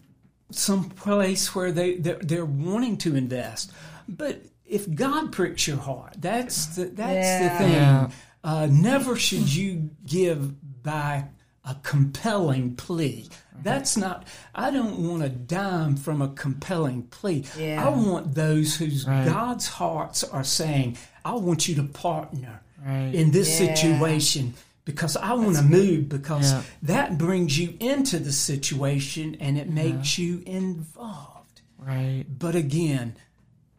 some 0.51 0.89
place 0.89 1.55
where 1.55 1.71
they 1.71 1.95
they're, 1.95 2.19
they're, 2.21 2.45
wanting 2.45 2.97
to 2.97 3.15
invest, 3.15 3.71
but 4.07 4.41
if 4.65 4.93
God 4.93 5.31
pricks 5.31 5.67
your 5.67 5.77
heart, 5.77 6.15
that's 6.17 6.75
the, 6.75 6.85
that's 6.85 7.27
yeah. 7.27 7.43
the 7.43 8.09
thing. 8.09 8.13
Uh, 8.43 8.67
never 8.71 9.15
should 9.15 9.53
you 9.53 9.91
give 10.05 10.83
back 10.83 11.31
a 11.63 11.75
compelling 11.83 12.75
plea. 12.75 13.27
Mm-hmm. 13.29 13.63
That's 13.63 13.95
not, 13.95 14.27
I 14.55 14.71
don't 14.71 15.07
want 15.07 15.23
a 15.23 15.29
dime 15.29 15.95
from 15.95 16.21
a 16.21 16.29
compelling 16.29 17.03
plea. 17.03 17.45
Yeah. 17.57 17.85
I 17.85 17.89
want 17.89 18.33
those 18.33 18.75
whose 18.75 19.07
right. 19.07 19.25
God's 19.25 19.67
hearts 19.67 20.23
are 20.23 20.43
saying, 20.43 20.97
I 21.23 21.33
want 21.35 21.67
you 21.67 21.75
to 21.75 21.83
partner 21.83 22.61
right. 22.83 23.13
in 23.13 23.31
this 23.31 23.59
yeah. 23.59 23.73
situation 23.73 24.55
because 24.85 25.15
I 25.15 25.33
want 25.33 25.57
to 25.57 25.63
move 25.63 26.09
because 26.09 26.51
yeah. 26.51 26.63
that 26.83 27.17
brings 27.17 27.57
you 27.57 27.77
into 27.79 28.17
the 28.17 28.31
situation 28.31 29.37
and 29.39 29.57
it 29.57 29.67
uh-huh. 29.67 29.71
makes 29.71 30.17
you 30.17 30.41
involved. 30.45 31.61
Right. 31.77 32.25
But 32.27 32.55
again, 32.55 33.15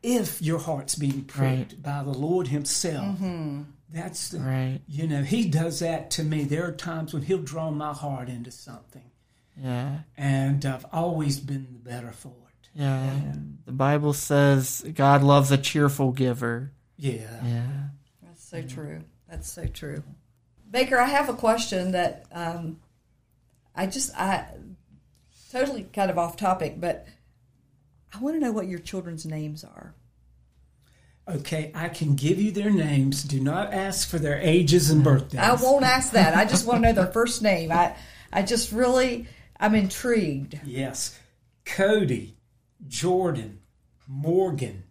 if 0.02 0.42
your 0.42 0.58
heart's 0.58 0.94
being 0.94 1.24
pricked 1.24 1.82
by 1.82 2.02
the 2.02 2.12
Lord 2.12 2.48
Himself. 2.48 3.16
Mm-hmm. 3.16 3.62
That's 3.92 4.30
the, 4.30 4.38
Right. 4.40 4.80
you 4.88 5.06
know, 5.06 5.22
He 5.22 5.48
does 5.48 5.80
that 5.80 6.10
to 6.12 6.24
me. 6.24 6.44
There 6.44 6.66
are 6.66 6.72
times 6.72 7.12
when 7.12 7.22
He'll 7.22 7.42
draw 7.42 7.70
my 7.70 7.92
heart 7.92 8.28
into 8.28 8.50
something, 8.50 9.10
Yeah. 9.56 10.00
and 10.16 10.64
I've 10.64 10.86
always 10.92 11.38
been 11.40 11.68
the 11.72 11.78
better 11.78 12.10
for 12.12 12.28
it. 12.30 12.68
Yeah. 12.74 13.34
The 13.66 13.72
Bible 13.72 14.14
says 14.14 14.82
God 14.94 15.22
loves 15.22 15.50
a 15.50 15.58
cheerful 15.58 16.12
giver. 16.12 16.72
Yeah. 16.96 17.44
Yeah. 17.44 17.88
That's 18.22 18.42
so 18.42 18.62
true. 18.62 19.02
That's 19.28 19.50
so 19.50 19.66
true. 19.66 20.02
Baker, 20.70 20.98
I 20.98 21.06
have 21.06 21.28
a 21.28 21.34
question 21.34 21.90
that 21.92 22.24
um, 22.32 22.80
I 23.74 23.86
just 23.86 24.14
I 24.18 24.46
totally 25.50 25.82
kind 25.92 26.10
of 26.10 26.16
off 26.16 26.36
topic, 26.38 26.80
but 26.80 27.06
I 28.14 28.18
want 28.20 28.36
to 28.36 28.40
know 28.40 28.52
what 28.52 28.68
your 28.68 28.78
children's 28.78 29.26
names 29.26 29.64
are. 29.64 29.94
Okay, 31.36 31.72
I 31.74 31.88
can 31.88 32.14
give 32.14 32.40
you 32.40 32.50
their 32.50 32.70
names. 32.70 33.22
Do 33.22 33.40
not 33.40 33.72
ask 33.72 34.08
for 34.08 34.18
their 34.18 34.38
ages 34.38 34.90
and 34.90 35.02
birthdays. 35.02 35.40
I 35.40 35.54
won't 35.54 35.84
ask 35.84 36.12
that. 36.12 36.36
I 36.36 36.44
just 36.44 36.66
want 36.66 36.82
to 36.82 36.88
know 36.88 36.92
their 36.92 37.12
first 37.12 37.42
name. 37.42 37.72
I 37.72 37.96
I 38.32 38.42
just 38.42 38.70
really 38.72 39.26
I'm 39.58 39.74
intrigued. 39.74 40.60
Yes. 40.64 41.18
Cody, 41.64 42.36
Jordan, 42.86 43.60
Morgan, 44.06 44.84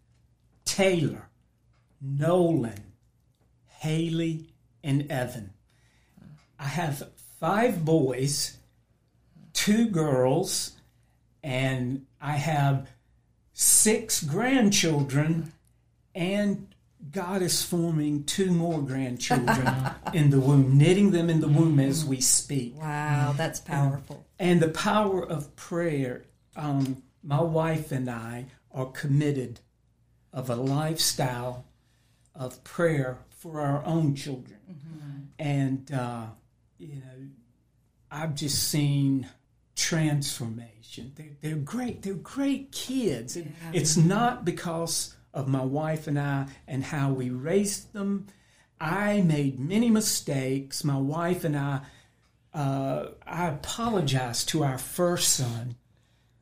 Taylor, 0.66 1.30
Nolan, 2.02 2.94
Haley, 3.68 4.48
and 4.84 5.12
Evan. 5.12 5.52
I 6.58 6.66
have 6.66 7.08
five 7.40 7.84
boys, 7.84 8.58
two 9.54 9.88
girls, 9.90 10.72
and 11.44 12.06
I 12.22 12.34
have 12.34 12.88
six 13.54 14.24
grandchildren, 14.24 15.52
and 16.15 16.67
God 17.12 17.41
is 17.41 17.63
forming 17.63 18.24
two 18.26 18.52
more 18.52 18.80
grandchildren 18.82 19.67
in 20.13 20.30
the 20.30 20.39
womb, 20.39 20.78
knitting 20.78 21.12
them 21.12 21.30
in 21.30 21.41
the 21.41 21.47
womb 21.47 21.80
as 21.80 22.06
we 22.06 22.21
speak 22.21 22.78
Wow, 22.78 23.34
that's 23.36 23.60
powerful. 23.60 24.26
and 24.39 24.60
the 24.62 24.69
power 24.69 25.26
of 25.26 25.56
prayer. 25.56 26.24
Um, 26.56 27.02
my 27.24 27.41
wife 27.41 27.91
and 27.91 28.10
I 28.10 28.45
are 28.71 28.88
committed 28.88 29.60
of 30.34 30.50
a 30.50 30.56
lifestyle 30.56 31.65
of 32.36 32.63
prayer 32.63 33.17
for 33.30 33.62
our 33.62 33.84
own 33.86 34.15
children, 34.15 34.58
and 35.39 35.91
uh, 35.91 36.26
you 36.78 36.95
know, 36.95 37.28
I've 38.12 38.36
just 38.36 38.67
seen 38.69 39.28
transformation. 39.76 41.12
They're, 41.15 41.26
they're 41.41 41.56
great. 41.56 42.02
They're 42.02 42.13
great 42.15 42.71
kids. 42.71 43.36
And 43.36 43.54
It's 43.74 43.97
not 43.97 44.43
because 44.45 45.15
of 45.34 45.48
my 45.48 45.63
wife 45.63 46.08
and 46.08 46.20
I 46.20 46.48
and 46.67 46.84
how 46.84 47.12
we 47.12 47.30
raised 47.30 47.94
them. 47.94 48.28
I 48.80 49.22
made 49.22 49.60
many 49.60 49.89
mistakes. 49.89 50.84
My 50.84 50.98
wife 50.98 51.44
and 51.44 51.58
I 51.58 51.82
uh, 52.54 53.08
I 53.26 53.48
apologized 53.48 54.50
to 54.50 54.63
our 54.63 54.78
first 54.78 55.30
son. 55.30 55.76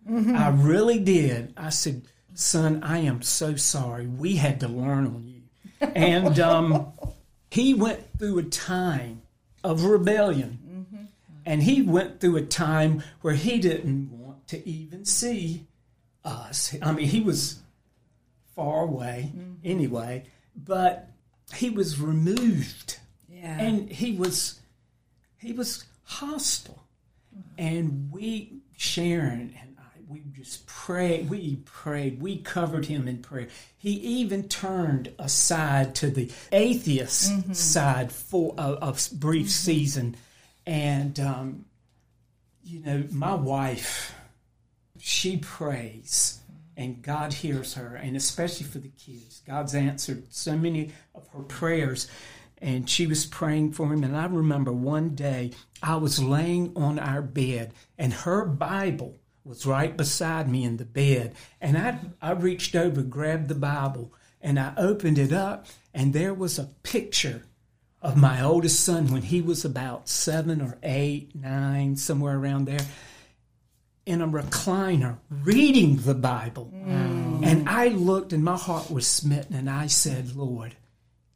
I 0.09 0.49
really 0.49 0.99
did. 0.99 1.53
I 1.55 1.69
said, 1.69 2.03
"Son, 2.33 2.81
I 2.83 2.99
am 2.99 3.21
so 3.21 3.55
sorry. 3.55 4.07
We 4.07 4.37
had 4.37 4.59
to 4.61 4.67
learn 4.67 5.05
on 5.05 5.27
you." 5.27 5.35
And 5.95 6.39
um, 6.39 6.93
he 7.51 7.73
went 7.73 8.17
through 8.17 8.39
a 8.39 8.43
time 8.43 9.21
of 9.63 9.85
rebellion, 9.85 10.87
and 11.45 11.61
he 11.61 11.81
went 11.83 12.19
through 12.19 12.37
a 12.37 12.41
time 12.41 13.03
where 13.21 13.35
he 13.35 13.59
didn't 13.59 14.11
want 14.11 14.47
to 14.47 14.67
even 14.67 15.05
see 15.05 15.67
us. 16.23 16.75
I 16.81 16.91
mean, 16.91 17.07
he 17.07 17.21
was 17.21 17.59
far 18.59 18.81
away 18.81 19.31
mm-hmm. 19.33 19.53
anyway, 19.63 20.23
but 20.53 21.09
he 21.55 21.69
was 21.69 21.99
removed. 21.99 22.97
Yeah. 23.29 23.57
and 23.57 23.89
he 23.89 24.11
was 24.11 24.59
he 25.37 25.53
was 25.53 25.85
hostile. 26.03 26.83
Mm-hmm. 27.33 27.49
And 27.57 28.11
we 28.11 28.59
sharon 28.75 29.53
and 29.61 29.77
i 29.77 29.83
we 30.07 30.23
just 30.33 30.65
prayed 30.65 31.29
we 31.29 31.57
prayed 31.65 32.21
we 32.21 32.37
covered 32.37 32.85
him 32.87 33.07
in 33.07 33.19
prayer. 33.19 33.47
He 33.77 33.91
even 33.91 34.49
turned 34.49 35.13
aside 35.17 35.95
to 35.95 36.09
the 36.09 36.29
atheist 36.51 37.31
mm-hmm. 37.31 37.53
side 37.53 38.11
for 38.11 38.55
a, 38.57 38.73
a 38.81 38.97
brief 39.13 39.49
season. 39.49 40.17
And 40.65 41.17
um, 41.17 41.65
you 42.61 42.81
know 42.81 43.05
my 43.09 43.35
wife 43.35 44.13
she 44.97 45.37
prays 45.37 46.38
and 46.79 47.01
God 47.01 47.33
hears 47.33 47.73
her, 47.73 47.95
and 47.95 48.15
especially 48.15 48.65
for 48.65 48.79
the 48.79 48.87
kids. 48.87 49.41
God's 49.45 49.75
answered 49.75 50.33
so 50.33 50.55
many 50.55 50.93
of 51.13 51.27
her 51.33 51.41
prayers, 51.41 52.07
and 52.57 52.89
she 52.89 53.05
was 53.05 53.25
praying 53.25 53.73
for 53.73 53.87
him. 53.93 54.01
And 54.01 54.15
I 54.15 54.27
remember 54.27 54.71
one 54.71 55.09
day 55.09 55.51
I 55.83 55.97
was 55.97 56.23
laying 56.23 56.71
on 56.77 56.97
our 56.97 57.21
bed, 57.21 57.73
and 57.97 58.13
her 58.13 58.45
Bible 58.45 59.19
was 59.43 59.65
right 59.65 59.95
beside 59.97 60.47
me 60.49 60.63
in 60.63 60.77
the 60.77 60.85
bed. 60.85 61.35
And 61.59 61.77
I, 61.77 61.99
I 62.21 62.31
reached 62.31 62.77
over, 62.77 63.01
grabbed 63.01 63.49
the 63.49 63.55
Bible, 63.55 64.13
and 64.39 64.57
I 64.57 64.71
opened 64.77 65.19
it 65.19 65.33
up, 65.33 65.65
and 65.93 66.13
there 66.13 66.33
was 66.33 66.57
a 66.57 66.71
picture 66.83 67.43
of 68.01 68.15
my 68.15 68.41
oldest 68.41 68.79
son 68.79 69.07
when 69.07 69.23
he 69.23 69.41
was 69.41 69.65
about 69.65 70.07
seven 70.07 70.61
or 70.61 70.77
eight, 70.81 71.35
nine, 71.35 71.97
somewhere 71.97 72.37
around 72.37 72.67
there 72.67 72.87
in 74.09 74.21
a 74.21 74.27
recliner 74.27 75.19
reading 75.29 75.97
the 75.97 76.15
Bible. 76.15 76.73
Mm. 76.75 77.45
And 77.45 77.69
I 77.69 77.89
looked 77.89 78.33
and 78.33 78.43
my 78.43 78.57
heart 78.57 78.89
was 78.89 79.05
smitten 79.05 79.55
and 79.55 79.69
I 79.69 79.85
said, 79.85 80.35
Lord, 80.35 80.75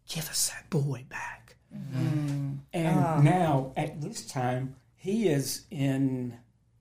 give 0.09 0.27
us 0.27 0.49
that 0.49 0.71
boy 0.71 1.05
back. 1.07 1.55
Mm. 1.71 2.57
And 2.73 2.99
ah. 2.99 3.21
now 3.21 3.73
at 3.77 4.01
this 4.01 4.25
time, 4.25 4.75
he 4.95 5.27
is 5.27 5.65
in 5.69 6.36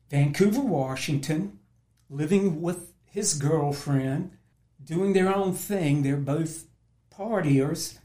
Vancouver, 0.08 0.62
Washington, 0.62 1.58
living 2.08 2.62
with 2.62 2.94
his 3.04 3.34
girlfriend, 3.34 4.30
doing 4.82 5.12
their 5.12 5.34
own 5.34 5.52
thing. 5.52 6.02
They're 6.02 6.16
both 6.16 6.64
partiers. 7.14 7.98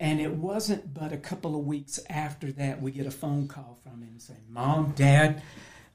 And 0.00 0.18
it 0.18 0.32
wasn't 0.32 0.94
but 0.94 1.12
a 1.12 1.18
couple 1.18 1.54
of 1.58 1.66
weeks 1.66 2.00
after 2.08 2.52
that 2.52 2.80
we 2.80 2.90
get 2.90 3.06
a 3.06 3.10
phone 3.10 3.48
call 3.48 3.78
from 3.82 4.00
him 4.00 4.18
saying, 4.18 4.46
Mom, 4.48 4.94
Dad, 4.96 5.42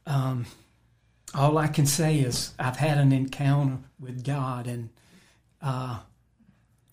um, 0.05 0.45
all 1.33 1.57
I 1.57 1.67
can 1.67 1.85
say 1.85 2.19
is 2.19 2.53
I've 2.59 2.77
had 2.77 2.97
an 2.97 3.11
encounter 3.11 3.79
with 3.99 4.23
God, 4.23 4.67
and 4.67 4.89
uh, 5.61 5.99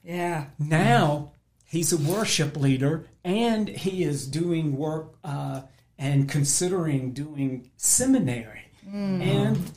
yeah. 0.02 0.46
now 0.58 1.32
he's 1.66 1.92
a 1.92 1.96
worship 1.96 2.56
leader, 2.56 3.06
and 3.24 3.68
he 3.68 4.02
is 4.02 4.26
doing 4.26 4.76
work 4.76 5.16
uh, 5.24 5.62
and 5.98 6.28
considering 6.28 7.12
doing 7.12 7.70
seminary. 7.76 8.70
And 9.22 9.70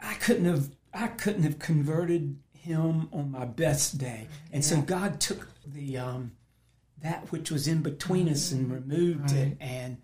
I 0.00 0.14
couldn't 0.14 0.46
have 0.46 0.70
I 0.92 1.08
couldn't 1.08 1.42
have 1.42 1.58
converted 1.58 2.38
him 2.54 3.08
on 3.12 3.30
my 3.30 3.44
best 3.44 3.98
day, 3.98 4.28
and 4.52 4.64
so 4.64 4.80
God 4.80 5.20
took 5.20 5.48
the 5.66 5.98
um, 5.98 6.32
that 7.02 7.30
which 7.30 7.50
was 7.50 7.68
in 7.68 7.82
between 7.82 8.28
us 8.28 8.50
and 8.52 8.72
removed 8.72 9.32
it, 9.32 9.56
and 9.60 9.98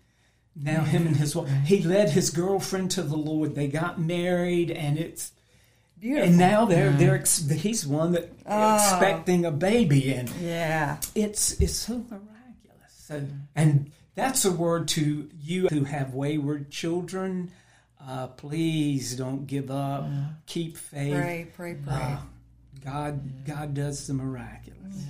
now 0.55 0.83
him 0.83 1.07
and 1.07 1.17
his 1.17 1.35
wife 1.35 1.49
he 1.65 1.81
led 1.81 2.11
his 2.11 2.29
girlfriend 2.29 2.91
to 2.91 3.03
the 3.03 3.17
Lord. 3.17 3.55
They 3.55 3.67
got 3.67 3.99
married, 3.99 4.71
and 4.71 4.97
it's 4.97 5.31
Beautiful. 5.99 6.29
and 6.29 6.37
now 6.37 6.65
they're 6.65 6.91
they're 6.91 7.15
ex- 7.15 7.49
he's 7.49 7.87
one 7.87 8.11
that 8.11 8.31
expecting 8.45 9.45
a 9.45 9.51
baby, 9.51 10.13
and 10.13 10.29
yeah. 10.41 10.97
it's 11.15 11.59
it's 11.61 11.75
so 11.75 11.97
miraculous. 12.09 12.27
So, 12.89 13.23
and 13.55 13.91
that's 14.15 14.45
a 14.45 14.51
word 14.51 14.87
to 14.89 15.29
you 15.41 15.67
who 15.69 15.85
have 15.85 16.13
wayward 16.13 16.69
children. 16.69 17.51
Uh, 18.05 18.27
please 18.27 19.15
don't 19.15 19.47
give 19.47 19.71
up. 19.71 20.05
Keep 20.45 20.77
faith. 20.77 21.13
Pray, 21.13 21.47
pray, 21.55 21.75
pray. 21.75 21.93
Uh, 21.93 22.17
God, 22.83 23.45
God 23.45 23.73
does 23.73 24.05
the 24.07 24.13
miraculous. 24.13 25.05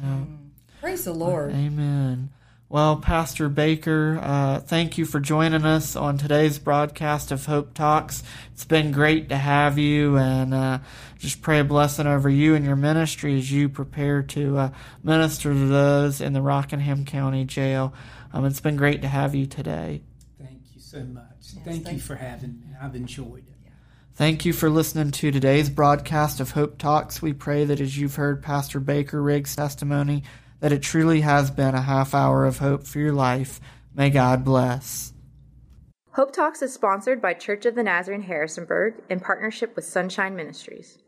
Praise 0.79 1.05
the 1.05 1.13
Lord. 1.13 1.51
Amen. 1.51 2.29
Well, 2.69 2.97
Pastor 2.97 3.49
Baker, 3.49 4.19
uh, 4.21 4.59
thank 4.59 4.97
you 4.97 5.05
for 5.05 5.19
joining 5.19 5.63
us 5.63 5.95
on 5.95 6.17
today's 6.17 6.57
broadcast 6.57 7.31
of 7.31 7.45
Hope 7.45 7.75
Talks. 7.75 8.23
It's 8.53 8.65
been 8.65 8.91
great 8.91 9.29
to 9.29 9.37
have 9.37 9.77
you, 9.77 10.17
and 10.17 10.53
uh, 10.53 10.79
just 11.19 11.43
pray 11.43 11.59
a 11.59 11.63
blessing 11.63 12.07
over 12.07 12.29
you 12.29 12.55
and 12.55 12.65
your 12.65 12.75
ministry 12.75 13.37
as 13.37 13.51
you 13.51 13.69
prepare 13.69 14.23
to 14.23 14.57
uh, 14.57 14.69
minister 15.03 15.53
to 15.53 15.67
those 15.67 16.19
in 16.19 16.33
the 16.33 16.41
Rockingham 16.41 17.05
County 17.05 17.45
Jail. 17.45 17.93
Um, 18.33 18.45
it's 18.45 18.61
been 18.61 18.77
great 18.77 19.03
to 19.03 19.07
have 19.07 19.35
you 19.35 19.45
today. 19.45 20.01
Thank 20.39 20.61
you 20.73 20.81
so 20.81 21.03
much. 21.03 21.23
thank, 21.63 21.85
thank 21.85 21.97
you 21.97 22.01
for 22.01 22.15
having 22.15 22.59
me. 22.59 22.67
I've 22.81 22.95
enjoyed 22.95 23.45
it. 23.47 23.53
Thank 24.15 24.45
you 24.45 24.53
for 24.53 24.69
listening 24.69 25.09
to 25.09 25.31
today's 25.31 25.71
broadcast 25.71 26.39
of 26.39 26.51
Hope 26.51 26.77
Talks. 26.77 27.19
We 27.19 27.33
pray 27.33 27.65
that 27.65 27.81
as 27.81 27.97
you've 27.97 28.13
heard 28.13 28.43
Pastor 28.43 28.79
Baker 28.79 29.19
Riggs' 29.19 29.55
testimony, 29.55 30.23
that 30.63 30.71
it 30.71 30.81
truly 30.81 31.19
has 31.19 31.51
been 31.51 31.75
a 31.75 31.81
half 31.81 32.13
hour 32.13 32.45
of 32.45 32.59
hope 32.59 32.87
for 32.87 32.97
your 32.97 33.11
life. 33.11 33.59
May 33.93 34.09
God 34.09 34.45
bless. 34.45 35.11
Hope 36.11 36.31
Talks 36.31 36.61
is 36.61 36.73
sponsored 36.73 37.21
by 37.21 37.33
Church 37.33 37.65
of 37.65 37.75
the 37.75 37.83
Nazarene 37.83 38.21
Harrisonburg 38.21 38.93
in 39.09 39.19
partnership 39.19 39.75
with 39.75 39.83
Sunshine 39.83 40.37
Ministries. 40.37 40.99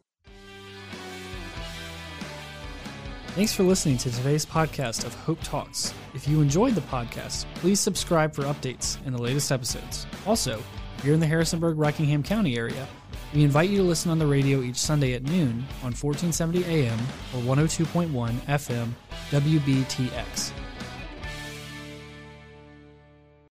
Thanks 3.27 3.53
for 3.53 3.63
listening 3.63 3.97
to 3.99 4.11
today's 4.11 4.45
podcast 4.45 5.05
of 5.05 5.15
Hope 5.15 5.39
Talks. 5.41 5.93
If 6.13 6.27
you 6.27 6.41
enjoyed 6.41 6.75
the 6.75 6.81
podcast, 6.81 7.45
please 7.55 7.79
subscribe 7.79 8.35
for 8.35 8.43
updates 8.43 8.97
and 9.05 9.15
the 9.15 9.21
latest 9.21 9.53
episodes. 9.53 10.05
Also, 10.27 10.61
if 10.97 11.05
you're 11.05 11.13
in 11.13 11.21
the 11.21 11.27
Harrisonburg 11.27 11.77
Rockingham 11.77 12.23
County 12.23 12.57
area, 12.57 12.85
we 13.35 13.43
invite 13.43 13.69
you 13.69 13.77
to 13.77 13.83
listen 13.83 14.09
on 14.11 14.17
the 14.17 14.25
radio 14.25 14.61
each 14.61 14.77
Sunday 14.77 15.13
at 15.13 15.23
noon 15.23 15.65
on 15.83 15.91
1470 15.91 16.63
AM 16.63 16.97
or 17.33 17.41
102.1 17.41 18.31
FM 18.47 18.89
WBTX. 19.29 20.54